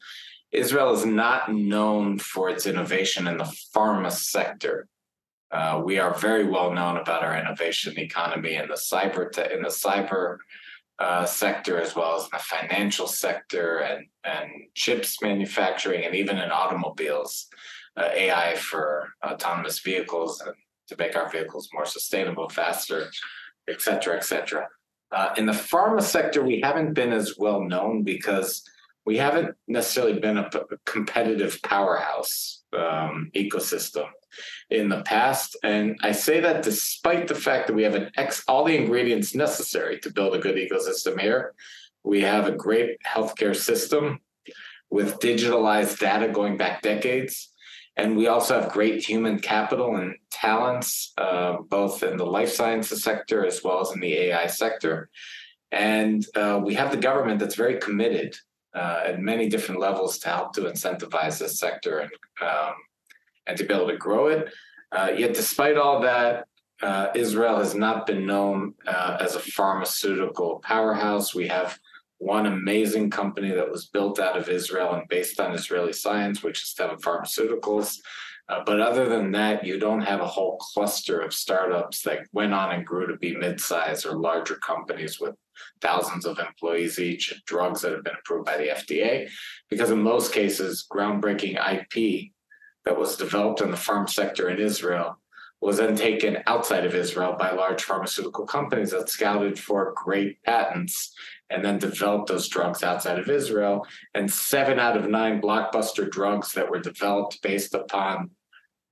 Israel 0.50 0.92
is 0.92 1.04
not 1.04 1.52
known 1.52 2.18
for 2.18 2.48
its 2.48 2.66
innovation 2.66 3.28
in 3.28 3.36
the 3.36 3.52
pharma 3.74 4.10
sector. 4.10 4.88
Uh, 5.50 5.80
we 5.84 5.98
are 5.98 6.14
very 6.14 6.44
well 6.44 6.72
known 6.72 6.98
about 6.98 7.24
our 7.24 7.38
innovation 7.38 7.98
economy 7.98 8.56
in 8.56 8.68
the 8.68 8.74
cyber 8.74 9.30
te- 9.32 9.52
in 9.52 9.62
the 9.62 9.68
cyber 9.68 10.36
uh, 10.98 11.24
sector 11.24 11.80
as 11.80 11.94
well 11.94 12.16
as 12.16 12.24
in 12.24 12.30
the 12.32 12.38
financial 12.38 13.06
sector 13.06 13.78
and 13.78 14.06
and 14.24 14.50
chips 14.74 15.22
manufacturing 15.22 16.04
and 16.04 16.14
even 16.14 16.36
in 16.38 16.50
automobiles, 16.50 17.48
uh, 17.96 18.08
AI 18.12 18.56
for 18.56 19.08
autonomous 19.24 19.78
vehicles 19.80 20.40
and 20.40 20.54
to 20.88 20.96
make 20.98 21.16
our 21.16 21.28
vehicles 21.30 21.68
more 21.72 21.84
sustainable, 21.86 22.48
faster, 22.48 23.10
et 23.68 23.80
cetera, 23.80 24.16
et 24.16 24.24
cetera. 24.24 24.66
Uh, 25.12 25.30
in 25.36 25.46
the 25.46 25.52
pharma 25.52 26.02
sector, 26.02 26.42
we 26.42 26.60
haven't 26.60 26.94
been 26.94 27.12
as 27.12 27.36
well 27.38 27.60
known 27.60 28.02
because 28.02 28.62
we 29.06 29.16
haven't 29.16 29.54
necessarily 29.66 30.18
been 30.18 30.38
a, 30.38 30.50
competitive 30.84 31.58
powerhouse 31.62 32.57
um, 32.76 33.30
ecosystem 33.34 34.06
in 34.70 34.88
the 34.88 35.02
past. 35.02 35.56
And 35.62 35.96
I 36.02 36.12
say 36.12 36.40
that 36.40 36.62
despite 36.62 37.28
the 37.28 37.34
fact 37.34 37.66
that 37.66 37.74
we 37.74 37.82
have 37.82 37.94
an 37.94 38.10
ex, 38.16 38.44
all 38.48 38.64
the 38.64 38.76
ingredients 38.76 39.34
necessary 39.34 39.98
to 40.00 40.12
build 40.12 40.34
a 40.34 40.38
good 40.38 40.56
ecosystem 40.56 41.20
here. 41.20 41.54
We 42.04 42.20
have 42.22 42.46
a 42.46 42.52
great 42.52 42.98
healthcare 43.06 43.56
system 43.56 44.20
with 44.90 45.18
digitalized 45.20 45.98
data 45.98 46.28
going 46.28 46.56
back 46.56 46.82
decades. 46.82 47.52
And 47.96 48.16
we 48.16 48.28
also 48.28 48.60
have 48.60 48.72
great 48.72 49.04
human 49.04 49.40
capital 49.40 49.96
and 49.96 50.14
talents, 50.30 51.12
uh, 51.18 51.56
both 51.68 52.02
in 52.04 52.16
the 52.16 52.24
life 52.24 52.52
sciences 52.52 53.02
sector 53.02 53.44
as 53.44 53.62
well 53.64 53.80
as 53.80 53.90
in 53.90 54.00
the 54.00 54.14
AI 54.14 54.46
sector. 54.46 55.10
And 55.72 56.24
uh, 56.36 56.60
we 56.64 56.74
have 56.74 56.92
the 56.92 56.96
government 56.96 57.40
that's 57.40 57.56
very 57.56 57.78
committed 57.78 58.36
uh, 58.78 59.00
at 59.10 59.20
many 59.20 59.48
different 59.48 59.80
levels 59.80 60.18
to 60.18 60.28
help 60.28 60.52
to 60.54 60.62
incentivize 60.62 61.38
this 61.38 61.58
sector 61.58 61.98
and 61.98 62.10
um, 62.40 62.74
and 63.46 63.56
to 63.58 63.64
be 63.64 63.74
able 63.74 63.88
to 63.88 63.96
grow 63.96 64.28
it. 64.28 64.52
Uh, 64.92 65.10
yet, 65.16 65.34
despite 65.34 65.76
all 65.76 66.00
that, 66.00 66.46
uh, 66.82 67.08
Israel 67.14 67.56
has 67.58 67.74
not 67.74 68.06
been 68.06 68.24
known 68.26 68.74
uh, 68.86 69.16
as 69.20 69.34
a 69.34 69.40
pharmaceutical 69.40 70.60
powerhouse. 70.60 71.34
We 71.34 71.48
have 71.48 71.78
one 72.18 72.46
amazing 72.46 73.10
company 73.10 73.50
that 73.52 73.70
was 73.70 73.86
built 73.86 74.20
out 74.20 74.36
of 74.36 74.48
Israel 74.48 74.94
and 74.94 75.08
based 75.08 75.40
on 75.40 75.54
Israeli 75.54 75.92
science, 75.92 76.42
which 76.42 76.62
is 76.62 76.74
Teva 76.78 77.00
Pharmaceuticals. 77.00 77.98
Uh, 78.48 78.62
but 78.64 78.80
other 78.80 79.08
than 79.08 79.30
that, 79.32 79.64
you 79.64 79.78
don't 79.78 80.00
have 80.00 80.20
a 80.20 80.26
whole 80.26 80.56
cluster 80.56 81.20
of 81.20 81.34
startups 81.34 82.02
that 82.02 82.20
went 82.32 82.54
on 82.54 82.72
and 82.74 82.86
grew 82.86 83.06
to 83.06 83.16
be 83.16 83.36
mid-sized 83.36 84.06
or 84.06 84.16
larger 84.16 84.56
companies 84.56 85.20
with 85.20 85.34
thousands 85.80 86.26
of 86.26 86.38
employees 86.38 86.98
each, 86.98 87.42
drugs 87.46 87.82
that 87.82 87.92
have 87.92 88.04
been 88.04 88.16
approved 88.18 88.46
by 88.46 88.56
the 88.56 88.68
FDA. 88.68 89.28
Because 89.68 89.90
in 89.90 90.02
most 90.02 90.32
cases, 90.32 90.86
groundbreaking 90.90 91.56
IP 91.56 92.32
that 92.84 92.98
was 92.98 93.16
developed 93.16 93.60
in 93.60 93.70
the 93.70 93.76
farm 93.76 94.08
sector 94.08 94.48
in 94.48 94.58
Israel 94.58 95.18
was 95.60 95.78
then 95.78 95.96
taken 95.96 96.38
outside 96.46 96.86
of 96.86 96.94
Israel 96.94 97.34
by 97.38 97.50
large 97.50 97.82
pharmaceutical 97.82 98.46
companies 98.46 98.92
that 98.92 99.08
scouted 99.08 99.58
for 99.58 99.92
great 99.96 100.42
patents 100.44 101.12
and 101.50 101.64
then 101.64 101.78
developed 101.78 102.28
those 102.28 102.48
drugs 102.48 102.82
outside 102.82 103.18
of 103.18 103.28
Israel. 103.28 103.84
And 104.14 104.30
seven 104.30 104.78
out 104.78 104.96
of 104.96 105.08
nine 105.08 105.40
blockbuster 105.40 106.08
drugs 106.08 106.52
that 106.52 106.70
were 106.70 106.80
developed 106.80 107.42
based 107.42 107.74
upon 107.74 108.30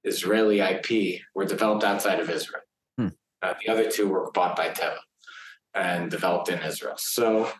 Israeli 0.03 0.61
IP 0.61 1.21
were 1.35 1.45
developed 1.45 1.85
outside 1.85 2.21
of 2.21 2.31
Israel. 2.31 2.63
Hmm. 2.99 3.09
Uh, 3.43 3.55
the 3.65 3.71
other 3.71 3.91
two 3.91 4.09
were 4.09 4.31
bought 4.33 4.57
by 4.57 4.71
Teva 4.71 4.99
and 5.77 6.11
developed 6.11 6.49
in 6.49 6.59
Israel. 6.61 6.97
So 6.97 7.51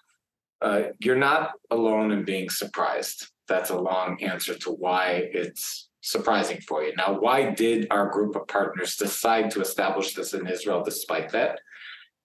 uh, 0.63 0.83
you're 0.99 1.17
not 1.17 1.53
alone 1.71 2.11
in 2.11 2.25
being 2.25 2.51
surprised. 2.51 3.29
That's 3.47 3.71
a 3.71 3.79
long 3.79 4.23
answer 4.23 4.55
to 4.55 4.71
why 4.71 5.29
it's 5.33 5.89
surprising 6.01 6.61
for 6.61 6.83
you. 6.83 6.95
Now, 6.97 7.19
why 7.19 7.51
did 7.51 7.87
our 7.91 8.09
group 8.09 8.35
of 8.37 8.49
partners 8.49 8.97
decide 8.97 9.51
to 9.53 9.61
establish 9.61 10.15
this 10.15 10.35
in 10.35 10.47
Israel 10.47 10.83
despite 10.83 11.31
that? 11.31 11.61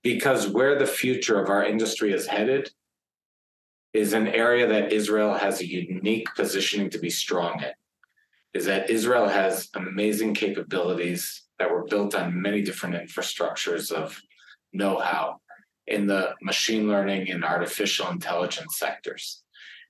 because 0.03 0.47
where 0.47 0.77
the 0.77 0.87
future 0.87 1.41
of 1.41 1.49
our 1.49 1.63
industry 1.63 2.11
is 2.11 2.27
headed 2.27 2.71
is 3.93 4.13
an 4.13 4.27
area 4.27 4.67
that 4.67 4.91
Israel 4.91 5.33
has 5.33 5.59
a 5.59 5.67
unique 5.67 6.27
positioning 6.35 6.89
to 6.89 6.97
be 6.97 7.09
strong 7.09 7.61
in. 7.61 7.71
Is 8.53 8.65
that 8.65 8.89
Israel 8.89 9.27
has 9.27 9.69
amazing 9.75 10.33
capabilities 10.33 11.43
that 11.59 11.71
were 11.71 11.85
built 11.85 12.15
on 12.15 12.41
many 12.41 12.61
different 12.61 12.95
infrastructures 12.95 13.91
of 13.91 14.19
know 14.73 14.97
how 14.97 15.39
in 15.87 16.07
the 16.07 16.35
machine 16.41 16.87
learning 16.87 17.29
and 17.29 17.43
artificial 17.43 18.09
intelligence 18.09 18.77
sectors. 18.77 19.43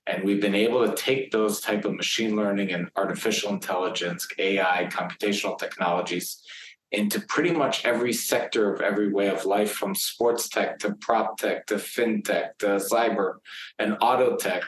And 0.06 0.24
we've 0.24 0.40
been 0.40 0.54
able 0.54 0.86
to 0.86 0.94
take 0.94 1.30
those 1.30 1.60
type 1.60 1.84
of 1.84 1.94
machine 1.94 2.34
learning 2.34 2.72
and 2.72 2.88
artificial 2.96 3.50
intelligence, 3.50 4.26
AI, 4.38 4.88
computational 4.90 5.58
technologies 5.58 6.42
into 6.90 7.20
pretty 7.20 7.52
much 7.52 7.84
every 7.84 8.12
sector 8.12 8.72
of 8.72 8.80
every 8.80 9.12
way 9.12 9.28
of 9.28 9.46
life, 9.46 9.72
from 9.72 9.94
sports 9.94 10.48
tech 10.48 10.78
to 10.80 10.94
prop 10.96 11.38
tech 11.38 11.66
to 11.66 11.76
fintech 11.76 12.58
to 12.58 12.66
cyber 12.66 13.36
and 13.78 13.96
auto 14.00 14.36
tech. 14.36 14.62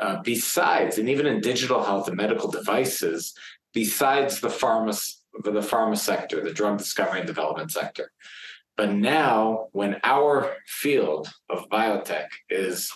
Uh, 0.00 0.20
besides, 0.24 0.98
and 0.98 1.08
even 1.08 1.24
in 1.24 1.40
digital 1.40 1.84
health 1.84 2.08
and 2.08 2.16
medical 2.16 2.50
devices, 2.50 3.32
besides 3.72 4.40
the 4.40 4.48
pharma, 4.48 4.92
the 5.44 5.52
pharma 5.60 5.96
sector, 5.96 6.42
the 6.42 6.52
drug 6.52 6.78
discovery 6.78 7.20
and 7.20 7.28
development 7.28 7.70
sector. 7.70 8.10
But 8.76 8.92
now, 8.92 9.68
when 9.72 10.00
our 10.02 10.56
field 10.66 11.28
of 11.48 11.68
biotech 11.68 12.26
is 12.50 12.92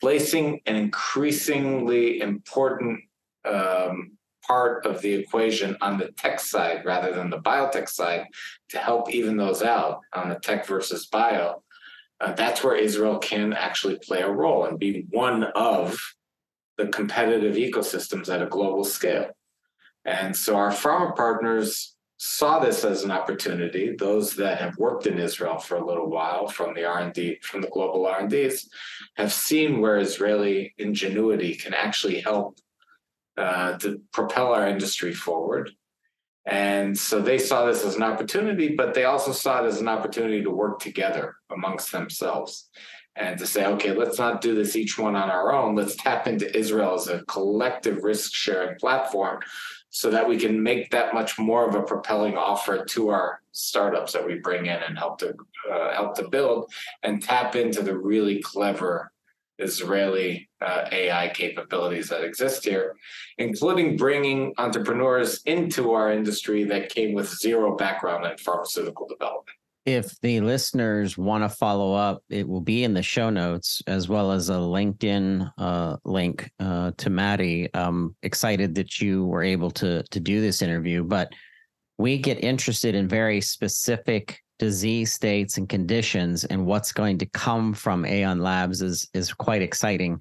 placing 0.00 0.60
an 0.66 0.76
increasingly 0.76 2.20
important 2.20 3.00
um, 3.46 4.12
part 4.46 4.84
of 4.86 5.00
the 5.02 5.14
equation 5.14 5.76
on 5.80 5.98
the 5.98 6.08
tech 6.12 6.40
side 6.40 6.84
rather 6.84 7.12
than 7.12 7.30
the 7.30 7.40
biotech 7.40 7.88
side 7.88 8.26
to 8.68 8.78
help 8.78 9.10
even 9.10 9.36
those 9.36 9.62
out 9.62 10.00
on 10.12 10.28
the 10.28 10.36
tech 10.36 10.66
versus 10.66 11.06
bio, 11.06 11.62
uh, 12.20 12.32
that's 12.32 12.62
where 12.62 12.76
Israel 12.76 13.18
can 13.18 13.52
actually 13.52 13.98
play 13.98 14.20
a 14.20 14.30
role 14.30 14.66
and 14.66 14.78
be 14.78 15.06
one 15.10 15.44
of 15.54 15.98
the 16.78 16.86
competitive 16.88 17.56
ecosystems 17.56 18.32
at 18.32 18.42
a 18.42 18.46
global 18.46 18.84
scale. 18.84 19.30
And 20.04 20.36
so 20.36 20.56
our 20.56 20.70
pharma 20.70 21.16
partners 21.16 21.95
saw 22.18 22.58
this 22.58 22.84
as 22.84 23.04
an 23.04 23.10
opportunity. 23.10 23.94
Those 23.94 24.34
that 24.36 24.58
have 24.58 24.78
worked 24.78 25.06
in 25.06 25.18
Israel 25.18 25.58
for 25.58 25.76
a 25.76 25.86
little 25.86 26.08
while 26.08 26.48
from 26.48 26.74
the 26.74 26.84
R&D, 26.84 27.38
from 27.42 27.60
the 27.60 27.68
global 27.68 28.06
R&Ds, 28.06 28.68
have 29.16 29.32
seen 29.32 29.80
where 29.80 29.98
Israeli 29.98 30.74
ingenuity 30.78 31.54
can 31.54 31.74
actually 31.74 32.20
help 32.20 32.58
uh, 33.36 33.76
to 33.78 34.00
propel 34.12 34.54
our 34.54 34.66
industry 34.66 35.12
forward. 35.12 35.70
And 36.46 36.96
so 36.96 37.20
they 37.20 37.38
saw 37.38 37.66
this 37.66 37.84
as 37.84 37.96
an 37.96 38.02
opportunity, 38.02 38.74
but 38.74 38.94
they 38.94 39.04
also 39.04 39.32
saw 39.32 39.64
it 39.64 39.66
as 39.66 39.80
an 39.80 39.88
opportunity 39.88 40.42
to 40.42 40.50
work 40.50 40.78
together 40.78 41.34
amongst 41.50 41.92
themselves 41.92 42.70
and 43.16 43.38
to 43.38 43.46
say, 43.46 43.66
okay, 43.66 43.92
let's 43.92 44.18
not 44.18 44.40
do 44.40 44.54
this 44.54 44.76
each 44.76 44.98
one 44.98 45.16
on 45.16 45.30
our 45.30 45.52
own. 45.52 45.74
Let's 45.74 45.96
tap 45.96 46.28
into 46.28 46.56
Israel 46.56 46.94
as 46.94 47.08
a 47.08 47.24
collective 47.24 48.04
risk 48.04 48.32
sharing 48.32 48.78
platform 48.78 49.40
so 49.90 50.10
that 50.10 50.28
we 50.28 50.36
can 50.36 50.62
make 50.62 50.90
that 50.90 51.14
much 51.14 51.38
more 51.38 51.68
of 51.68 51.74
a 51.74 51.82
propelling 51.82 52.36
offer 52.36 52.84
to 52.84 53.08
our 53.08 53.40
startups 53.52 54.12
that 54.12 54.26
we 54.26 54.34
bring 54.34 54.66
in 54.66 54.82
and 54.82 54.98
help 54.98 55.18
to 55.18 55.34
uh, 55.72 55.94
help 55.94 56.14
to 56.16 56.28
build 56.28 56.70
and 57.02 57.22
tap 57.22 57.56
into 57.56 57.82
the 57.82 57.96
really 57.96 58.42
clever 58.42 59.10
Israeli 59.58 60.48
uh, 60.60 60.84
AI 60.92 61.28
capabilities 61.30 62.10
that 62.10 62.22
exist 62.22 62.64
here, 62.64 62.94
including 63.38 63.96
bringing 63.96 64.52
entrepreneurs 64.58 65.40
into 65.46 65.92
our 65.92 66.12
industry 66.12 66.64
that 66.64 66.90
came 66.90 67.14
with 67.14 67.28
zero 67.28 67.74
background 67.74 68.26
in 68.26 68.36
pharmaceutical 68.36 69.08
development 69.08 69.56
if 69.86 70.20
the 70.20 70.40
listeners 70.40 71.16
want 71.16 71.44
to 71.44 71.48
follow 71.48 71.94
up, 71.94 72.22
it 72.28 72.46
will 72.46 72.60
be 72.60 72.82
in 72.82 72.92
the 72.92 73.02
show 73.02 73.30
notes 73.30 73.80
as 73.86 74.08
well 74.08 74.32
as 74.32 74.50
a 74.50 74.54
LinkedIn 74.54 75.48
uh, 75.56 75.96
link 76.04 76.50
uh, 76.58 76.90
to 76.96 77.08
Mati. 77.08 77.68
Excited 78.22 78.74
that 78.74 79.00
you 79.00 79.26
were 79.26 79.44
able 79.44 79.70
to 79.70 80.02
to 80.02 80.20
do 80.20 80.40
this 80.40 80.60
interview, 80.60 81.04
but 81.04 81.32
we 81.98 82.18
get 82.18 82.42
interested 82.42 82.94
in 82.96 83.08
very 83.08 83.40
specific 83.40 84.42
disease 84.58 85.12
states 85.12 85.56
and 85.56 85.68
conditions, 85.68 86.44
and 86.44 86.66
what's 86.66 86.92
going 86.92 87.18
to 87.18 87.26
come 87.26 87.72
from 87.72 88.04
AION 88.04 88.40
Labs 88.40 88.82
is 88.82 89.08
is 89.14 89.32
quite 89.32 89.62
exciting. 89.62 90.20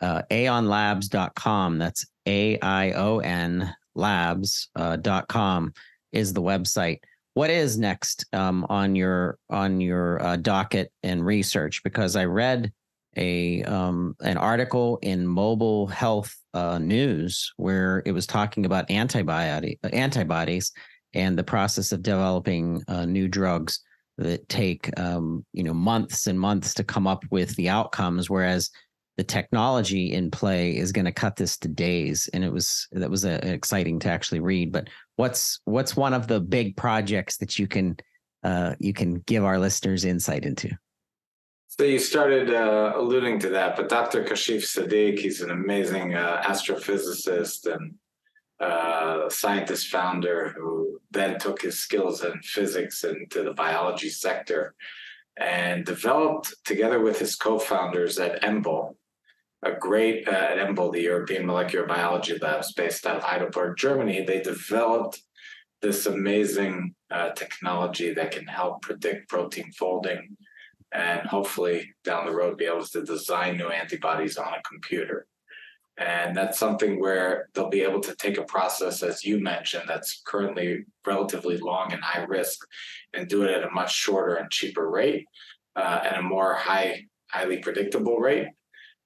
Uh, 0.00 0.22
aionlabs.com. 0.30 1.78
That's 1.78 2.06
A 2.26 2.58
I 2.60 2.92
O 2.92 3.18
N 3.18 3.74
labs.com 3.94 5.64
uh, 5.66 5.80
is 6.12 6.32
the 6.32 6.42
website 6.42 6.98
what 7.38 7.50
is 7.50 7.78
next 7.78 8.26
um, 8.32 8.66
on 8.68 8.96
your 8.96 9.38
on 9.48 9.80
your 9.80 10.20
uh, 10.20 10.34
docket 10.34 10.90
and 11.04 11.24
research? 11.24 11.84
Because 11.84 12.16
I 12.16 12.24
read 12.24 12.72
a 13.16 13.62
um, 13.62 14.16
an 14.22 14.36
article 14.36 14.98
in 15.02 15.24
Mobile 15.24 15.86
Health 15.86 16.34
uh, 16.52 16.78
News 16.78 17.52
where 17.56 18.02
it 18.04 18.10
was 18.10 18.26
talking 18.26 18.66
about 18.66 18.88
antibiotic 18.88 19.78
antibodies 19.92 20.72
and 21.14 21.38
the 21.38 21.44
process 21.44 21.92
of 21.92 22.02
developing 22.02 22.82
uh, 22.88 23.06
new 23.06 23.28
drugs 23.28 23.84
that 24.16 24.48
take 24.48 24.90
um, 24.98 25.46
you 25.52 25.62
know 25.62 25.74
months 25.74 26.26
and 26.26 26.40
months 26.40 26.74
to 26.74 26.82
come 26.82 27.06
up 27.06 27.24
with 27.30 27.54
the 27.54 27.68
outcomes, 27.68 28.28
whereas 28.28 28.68
the 29.18 29.24
technology 29.24 30.12
in 30.12 30.30
play 30.30 30.76
is 30.76 30.92
going 30.92 31.04
to 31.04 31.12
cut 31.12 31.34
this 31.34 31.58
to 31.58 31.68
days. 31.68 32.30
And 32.32 32.44
it 32.44 32.52
was 32.52 32.86
that 32.92 33.10
was 33.10 33.24
a, 33.24 33.52
exciting 33.52 33.98
to 34.00 34.08
actually 34.08 34.40
read. 34.40 34.72
But 34.72 34.88
what's 35.16 35.60
what's 35.64 35.96
one 35.96 36.14
of 36.14 36.28
the 36.28 36.40
big 36.40 36.76
projects 36.76 37.36
that 37.38 37.58
you 37.58 37.66
can 37.66 37.96
uh, 38.44 38.76
you 38.78 38.94
can 38.94 39.16
give 39.26 39.44
our 39.44 39.58
listeners 39.58 40.04
insight 40.04 40.44
into? 40.44 40.70
So 41.66 41.84
you 41.84 41.98
started 41.98 42.54
uh, 42.54 42.94
alluding 42.96 43.40
to 43.40 43.50
that 43.50 43.76
but 43.76 43.88
dr 43.88 44.24
kashif 44.24 44.64
sadiq 44.64 45.18
he's 45.18 45.42
an 45.42 45.50
amazing 45.50 46.14
uh, 46.14 46.42
astrophysicist 46.44 47.72
and 47.72 47.94
uh, 48.58 49.28
scientist 49.28 49.88
founder 49.88 50.48
who 50.56 51.00
then 51.12 51.38
took 51.38 51.62
his 51.62 51.78
skills 51.78 52.24
in 52.24 52.40
physics 52.40 53.04
into 53.04 53.44
the 53.44 53.52
biology 53.52 54.08
sector 54.08 54.74
and 55.38 55.84
developed 55.84 56.54
together 56.64 57.00
with 57.00 57.18
his 57.18 57.36
co-founders 57.36 58.18
at 58.18 58.42
EMBL, 58.42 58.94
a 59.62 59.72
great 59.72 60.28
uh, 60.28 60.30
at 60.30 60.76
the 60.92 61.02
European 61.02 61.46
Molecular 61.46 61.86
Biology 61.86 62.38
Labs 62.38 62.72
based 62.72 63.06
out 63.06 63.16
of 63.16 63.22
Heidelberg, 63.22 63.76
Germany. 63.76 64.24
They 64.24 64.40
developed 64.40 65.20
this 65.82 66.06
amazing 66.06 66.94
uh, 67.10 67.30
technology 67.30 68.12
that 68.14 68.30
can 68.30 68.46
help 68.46 68.82
predict 68.82 69.28
protein 69.28 69.70
folding 69.72 70.36
and 70.92 71.20
hopefully 71.20 71.94
down 72.04 72.26
the 72.26 72.34
road 72.34 72.56
be 72.56 72.64
able 72.64 72.84
to 72.84 73.04
design 73.04 73.56
new 73.56 73.68
antibodies 73.68 74.36
on 74.36 74.54
a 74.54 74.62
computer. 74.68 75.26
And 75.98 76.36
that's 76.36 76.58
something 76.58 77.00
where 77.00 77.48
they'll 77.54 77.68
be 77.68 77.82
able 77.82 78.00
to 78.00 78.14
take 78.14 78.38
a 78.38 78.44
process, 78.44 79.02
as 79.02 79.24
you 79.24 79.40
mentioned, 79.40 79.84
that's 79.88 80.22
currently 80.24 80.84
relatively 81.04 81.58
long 81.58 81.92
and 81.92 82.02
high 82.02 82.22
risk, 82.22 82.60
and 83.14 83.28
do 83.28 83.42
it 83.42 83.50
at 83.50 83.64
a 83.64 83.70
much 83.70 83.92
shorter 83.92 84.36
and 84.36 84.50
cheaper 84.50 84.88
rate, 84.88 85.26
uh, 85.74 86.00
and 86.04 86.16
a 86.16 86.22
more 86.22 86.54
high, 86.54 87.02
highly 87.32 87.58
predictable 87.58 88.18
rate. 88.18 88.46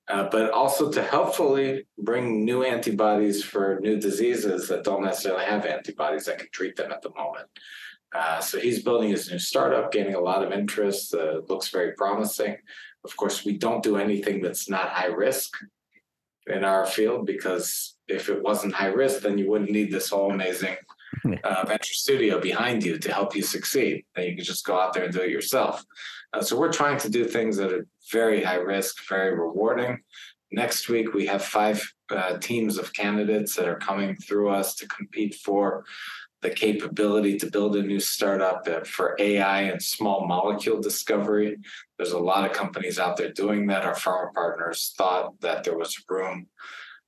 Uh, 0.08 0.28
but 0.30 0.50
also 0.50 0.90
to 0.90 1.00
helpfully 1.00 1.86
bring 1.96 2.44
new 2.44 2.64
antibodies 2.64 3.42
for 3.42 3.78
new 3.80 4.00
diseases 4.00 4.66
that 4.68 4.82
don't 4.82 5.04
necessarily 5.04 5.44
have 5.44 5.64
antibodies 5.64 6.24
that 6.24 6.38
can 6.38 6.48
treat 6.52 6.74
them 6.74 6.90
at 6.90 7.00
the 7.02 7.10
moment. 7.10 7.48
Uh, 8.14 8.40
so 8.40 8.58
he's 8.58 8.82
building 8.82 9.10
his 9.10 9.30
new 9.30 9.38
startup, 9.38 9.92
gaining 9.92 10.14
a 10.14 10.20
lot 10.20 10.42
of 10.44 10.52
interest. 10.52 11.14
Uh, 11.14 11.40
looks 11.48 11.68
very 11.68 11.92
promising. 11.92 12.56
Of 13.04 13.16
course, 13.16 13.44
we 13.44 13.56
don't 13.56 13.82
do 13.82 13.96
anything 13.96 14.42
that's 14.42 14.68
not 14.68 14.90
high 14.90 15.06
risk 15.06 15.56
in 16.46 16.64
our 16.64 16.86
field 16.86 17.26
because 17.26 17.96
if 18.08 18.28
it 18.28 18.42
wasn't 18.42 18.74
high 18.74 18.88
risk, 18.88 19.22
then 19.22 19.38
you 19.38 19.48
wouldn't 19.48 19.70
need 19.70 19.90
this 19.90 20.10
whole 20.10 20.30
amazing 20.30 20.76
uh, 21.44 21.64
venture 21.66 21.94
studio 21.94 22.40
behind 22.40 22.84
you 22.84 22.98
to 22.98 23.12
help 23.12 23.34
you 23.34 23.42
succeed. 23.42 24.04
Then 24.14 24.26
you 24.26 24.36
could 24.36 24.44
just 24.44 24.64
go 24.64 24.78
out 24.78 24.92
there 24.92 25.04
and 25.04 25.12
do 25.12 25.20
it 25.20 25.30
yourself. 25.30 25.84
Uh, 26.32 26.42
so 26.42 26.58
we're 26.58 26.72
trying 26.72 26.98
to 26.98 27.10
do 27.10 27.24
things 27.24 27.56
that 27.56 27.72
are 27.72 27.86
very 28.10 28.42
high 28.42 28.56
risk, 28.56 29.06
very 29.08 29.34
rewarding. 29.34 30.00
Next 30.50 30.88
week, 30.88 31.14
we 31.14 31.26
have 31.26 31.42
five 31.42 31.82
uh, 32.10 32.38
teams 32.38 32.78
of 32.78 32.92
candidates 32.92 33.54
that 33.56 33.68
are 33.68 33.78
coming 33.78 34.16
through 34.16 34.50
us 34.50 34.74
to 34.76 34.88
compete 34.88 35.34
for 35.36 35.84
the 36.42 36.50
capability 36.50 37.38
to 37.38 37.50
build 37.50 37.76
a 37.76 37.82
new 37.82 38.00
startup 38.00 38.66
uh, 38.66 38.80
for 38.80 39.16
AI 39.18 39.62
and 39.62 39.80
small 39.80 40.26
molecule 40.26 40.80
discovery. 40.80 41.56
There's 41.96 42.12
a 42.12 42.18
lot 42.18 42.44
of 42.44 42.56
companies 42.56 42.98
out 42.98 43.16
there 43.16 43.32
doing 43.32 43.66
that. 43.68 43.84
Our 43.84 43.94
pharma 43.94 44.34
partners 44.34 44.92
thought 44.98 45.40
that 45.40 45.64
there 45.64 45.78
was 45.78 45.96
room 46.08 46.48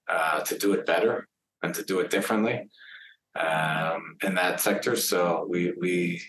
uh, 0.08 0.40
to 0.40 0.56
do 0.56 0.72
it 0.72 0.86
better 0.86 1.28
and 1.62 1.74
to 1.74 1.82
do 1.82 2.00
it 2.00 2.10
differently 2.10 2.68
um, 3.38 4.16
in 4.22 4.34
that 4.36 4.60
sector. 4.60 4.94
So 4.96 5.46
we 5.48 5.72
we 5.80 6.22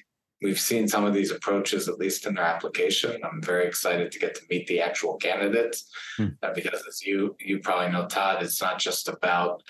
we've 0.46 0.60
seen 0.60 0.88
some 0.88 1.06
of 1.06 1.14
these 1.14 1.32
approaches 1.32 1.89
at 1.89 1.98
least 1.98 2.28
in 2.28 2.36
their 2.36 2.43
application. 2.43 3.20
I'm 3.24 3.41
very 3.41 3.66
excited 3.66 4.12
to 4.12 4.20
get 4.20 4.36
to 4.36 4.41
meet 4.50 4.68
the 4.68 4.80
actual 4.80 5.16
candidates 5.18 5.89
hmm. 6.18 6.28
uh, 6.43 6.54
because, 6.54 6.84
as 6.88 7.02
you 7.02 7.36
you 7.39 7.60
probably 7.60 7.91
know, 7.91 8.06
Todd, 8.06 8.43
it's 8.43 8.62
not 8.62 8.78
just 8.80 9.10
about 9.10 9.64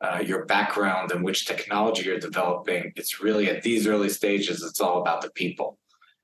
uh, 0.00 0.22
your 0.24 0.46
background 0.46 1.10
and 1.10 1.24
which 1.24 1.44
technology 1.44 2.04
you're 2.04 2.18
developing. 2.30 2.92
It's 2.94 3.20
really 3.20 3.50
at 3.50 3.62
these 3.62 3.86
early 3.86 4.08
stages, 4.08 4.62
it's 4.62 4.80
all 4.80 5.00
about 5.00 5.22
the 5.22 5.30
people 5.30 5.78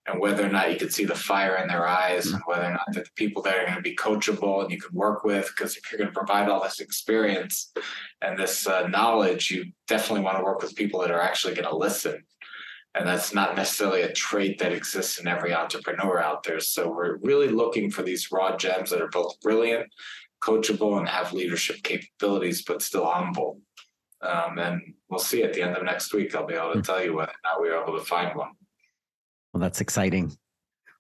and 0.08 0.20
whether 0.20 0.44
or 0.44 0.48
not 0.48 0.72
you 0.72 0.78
can 0.78 0.90
see 0.90 1.04
the 1.04 1.14
fire 1.14 1.56
in 1.56 1.68
their 1.68 1.86
eyes 1.86 2.26
mm-hmm. 2.26 2.36
and 2.36 2.44
whether 2.46 2.64
or 2.64 2.72
not 2.72 2.92
that 2.92 3.04
the 3.04 3.10
people 3.14 3.42
that 3.42 3.56
are 3.56 3.64
going 3.64 3.76
to 3.76 3.82
be 3.82 3.94
coachable 3.94 4.62
and 4.62 4.70
you 4.70 4.80
can 4.80 4.94
work 4.94 5.24
with. 5.24 5.46
Because 5.48 5.76
if 5.76 5.90
you're 5.90 5.98
going 5.98 6.12
to 6.12 6.18
provide 6.18 6.48
all 6.48 6.62
this 6.62 6.80
experience 6.80 7.72
and 8.22 8.38
this 8.38 8.66
uh, 8.66 8.88
knowledge, 8.88 9.50
you 9.50 9.66
definitely 9.86 10.24
want 10.24 10.38
to 10.38 10.44
work 10.44 10.62
with 10.62 10.74
people 10.74 11.00
that 11.00 11.10
are 11.10 11.20
actually 11.20 11.54
going 11.54 11.68
to 11.68 11.76
listen. 11.76 12.24
And 12.94 13.06
that's 13.06 13.32
not 13.34 13.54
necessarily 13.54 14.02
a 14.02 14.12
trait 14.12 14.58
that 14.58 14.72
exists 14.72 15.18
in 15.18 15.28
every 15.28 15.54
entrepreneur 15.54 16.18
out 16.20 16.42
there. 16.42 16.58
So 16.58 16.88
we're 16.88 17.18
really 17.18 17.48
looking 17.48 17.90
for 17.90 18.02
these 18.02 18.32
raw 18.32 18.56
gems 18.56 18.90
that 18.90 19.00
are 19.00 19.08
both 19.08 19.40
brilliant 19.40 19.88
coachable 20.42 20.98
and 20.98 21.08
have 21.08 21.32
leadership 21.32 21.82
capabilities, 21.82 22.62
but 22.62 22.82
still 22.82 23.06
humble. 23.06 23.60
Um, 24.20 24.58
and 24.58 24.94
we'll 25.08 25.20
see 25.20 25.42
at 25.42 25.52
the 25.52 25.62
end 25.62 25.76
of 25.76 25.84
next 25.84 26.12
week. 26.12 26.34
I'll 26.34 26.46
be 26.46 26.54
able 26.54 26.74
to 26.74 26.82
tell 26.82 27.02
you 27.02 27.14
whether 27.14 27.30
or 27.32 27.50
not 27.50 27.62
we 27.62 27.68
are 27.68 27.82
able 27.82 27.98
to 27.98 28.04
find 28.04 28.36
one. 28.36 28.50
Well, 29.52 29.60
that's 29.60 29.80
exciting. 29.80 30.36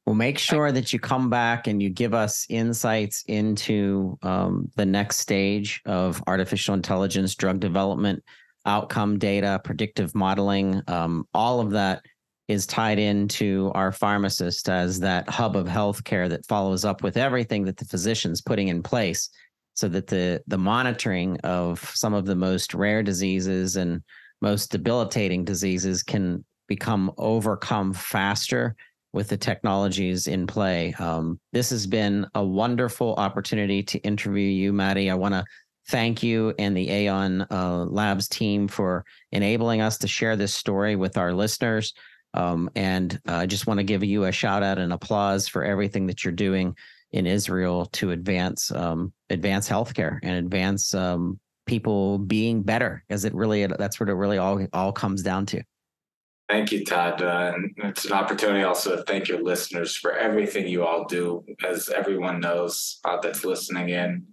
We'll 0.06 0.14
make 0.14 0.38
sure 0.38 0.72
that 0.72 0.92
you 0.92 0.98
come 0.98 1.28
back 1.28 1.66
and 1.66 1.82
you 1.82 1.90
give 1.90 2.14
us 2.14 2.46
insights 2.48 3.24
into 3.28 4.18
um, 4.22 4.70
the 4.74 4.86
next 4.86 5.18
stage 5.18 5.82
of 5.84 6.22
artificial 6.26 6.74
intelligence, 6.74 7.34
drug 7.34 7.60
development, 7.60 8.24
outcome 8.68 9.18
data, 9.18 9.60
predictive 9.64 10.14
modeling. 10.14 10.82
Um, 10.86 11.26
all 11.34 11.60
of 11.60 11.70
that 11.70 12.02
is 12.46 12.66
tied 12.66 12.98
into 12.98 13.70
our 13.74 13.92
pharmacist 13.92 14.68
as 14.68 15.00
that 15.00 15.28
hub 15.28 15.56
of 15.56 15.66
healthcare 15.66 16.28
that 16.28 16.46
follows 16.46 16.84
up 16.84 17.02
with 17.02 17.16
everything 17.16 17.64
that 17.64 17.76
the 17.76 17.84
physician's 17.84 18.40
putting 18.40 18.68
in 18.68 18.82
place 18.82 19.28
so 19.74 19.86
that 19.88 20.06
the 20.06 20.42
the 20.46 20.58
monitoring 20.58 21.38
of 21.40 21.78
some 21.94 22.14
of 22.14 22.24
the 22.26 22.34
most 22.34 22.74
rare 22.74 23.02
diseases 23.02 23.76
and 23.76 24.02
most 24.40 24.70
debilitating 24.72 25.44
diseases 25.44 26.02
can 26.02 26.44
become 26.68 27.12
overcome 27.18 27.92
faster 27.92 28.74
with 29.12 29.28
the 29.28 29.36
technologies 29.36 30.26
in 30.26 30.46
play. 30.46 30.94
Um, 30.98 31.40
this 31.52 31.70
has 31.70 31.86
been 31.86 32.26
a 32.34 32.44
wonderful 32.44 33.14
opportunity 33.14 33.82
to 33.84 33.98
interview 34.00 34.48
you, 34.48 34.72
Mati. 34.72 35.10
I 35.10 35.14
want 35.14 35.34
to 35.34 35.44
thank 35.88 36.22
you 36.22 36.54
and 36.58 36.76
the 36.76 36.88
AION 36.88 37.46
uh, 37.50 37.84
Labs 37.84 38.28
team 38.28 38.68
for 38.68 39.04
enabling 39.32 39.80
us 39.80 39.98
to 39.98 40.08
share 40.08 40.36
this 40.36 40.54
story 40.54 40.96
with 40.96 41.16
our 41.16 41.32
listeners. 41.32 41.94
Um, 42.34 42.70
and 42.76 43.18
uh, 43.26 43.36
I 43.36 43.46
just 43.46 43.66
want 43.66 43.78
to 43.78 43.84
give 43.84 44.04
you 44.04 44.24
a 44.24 44.32
shout 44.32 44.62
out 44.62 44.78
and 44.78 44.92
applause 44.92 45.48
for 45.48 45.64
everything 45.64 46.06
that 46.06 46.24
you're 46.24 46.32
doing 46.32 46.76
in 47.10 47.26
Israel 47.26 47.86
to 47.86 48.10
advance 48.10 48.70
um, 48.70 49.12
advance 49.30 49.68
healthcare 49.68 50.18
and 50.22 50.32
advance 50.32 50.92
um, 50.92 51.40
people 51.66 52.18
being 52.18 52.62
better, 52.62 53.02
as 53.08 53.24
it 53.24 53.34
really 53.34 53.66
that's 53.66 53.98
what 53.98 54.10
it 54.10 54.14
really 54.14 54.36
all 54.38 54.66
all 54.74 54.92
comes 54.92 55.22
down 55.22 55.46
to. 55.46 55.62
Thank 56.50 56.72
you, 56.72 56.84
Todd. 56.84 57.20
Uh, 57.20 57.52
and 57.54 57.72
it's 57.78 58.06
an 58.06 58.12
opportunity 58.12 58.62
also 58.62 58.96
to 58.96 59.02
thank 59.02 59.28
your 59.28 59.42
listeners 59.42 59.94
for 59.94 60.12
everything 60.12 60.66
you 60.66 60.84
all 60.84 61.04
do. 61.04 61.44
As 61.66 61.90
everyone 61.90 62.40
knows 62.40 63.00
uh, 63.04 63.18
that's 63.20 63.44
listening 63.44 63.90
in, 63.90 64.26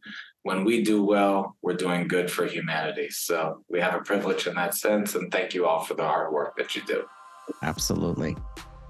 when 0.46 0.64
we 0.64 0.84
do 0.84 1.04
well, 1.04 1.56
we're 1.64 1.74
doing 1.74 2.08
good 2.08 2.30
for 2.30 2.46
humanity. 2.46 3.10
So 3.10 3.64
we 3.68 3.82
have 3.82 3.96
a 3.96 4.00
privilege 4.00 4.46
in 4.46 4.54
that 4.54 4.76
sense. 4.76 5.16
And 5.16 5.32
thank 5.32 5.56
you 5.56 5.66
all 5.66 5.84
for 5.84 5.96
the 5.96 6.04
hard 6.04 6.32
work 6.32 6.56
that 6.58 6.76
you 6.76 6.84
do. 6.86 7.04
Absolutely. 7.64 8.38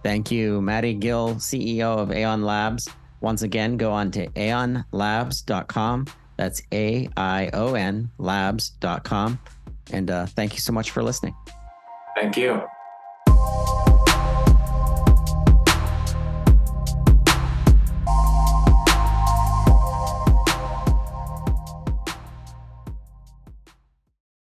Thank 0.04 0.32
you, 0.32 0.62
Mati 0.62 0.94
Gil, 0.94 1.36
CEO 1.36 1.98
of 1.98 2.10
AION 2.10 2.44
Labs. 2.44 2.90
Once 3.22 3.42
again, 3.42 3.78
go 3.78 3.90
on 3.94 4.12
to 4.12 4.28
aionlabs.com. 4.32 6.08
That's 6.36 6.62
A 6.74 7.08
I 7.16 7.50
O 7.54 7.76
N 7.76 8.12
labs.com. 8.18 9.40
And 9.94 10.12
uh, 10.12 10.26
thank 10.26 10.56
you 10.56 10.60
so 10.60 10.74
much 10.74 10.92
for 10.92 11.04
listening. 11.04 11.34
Thank 12.18 12.36
you. 12.36 12.64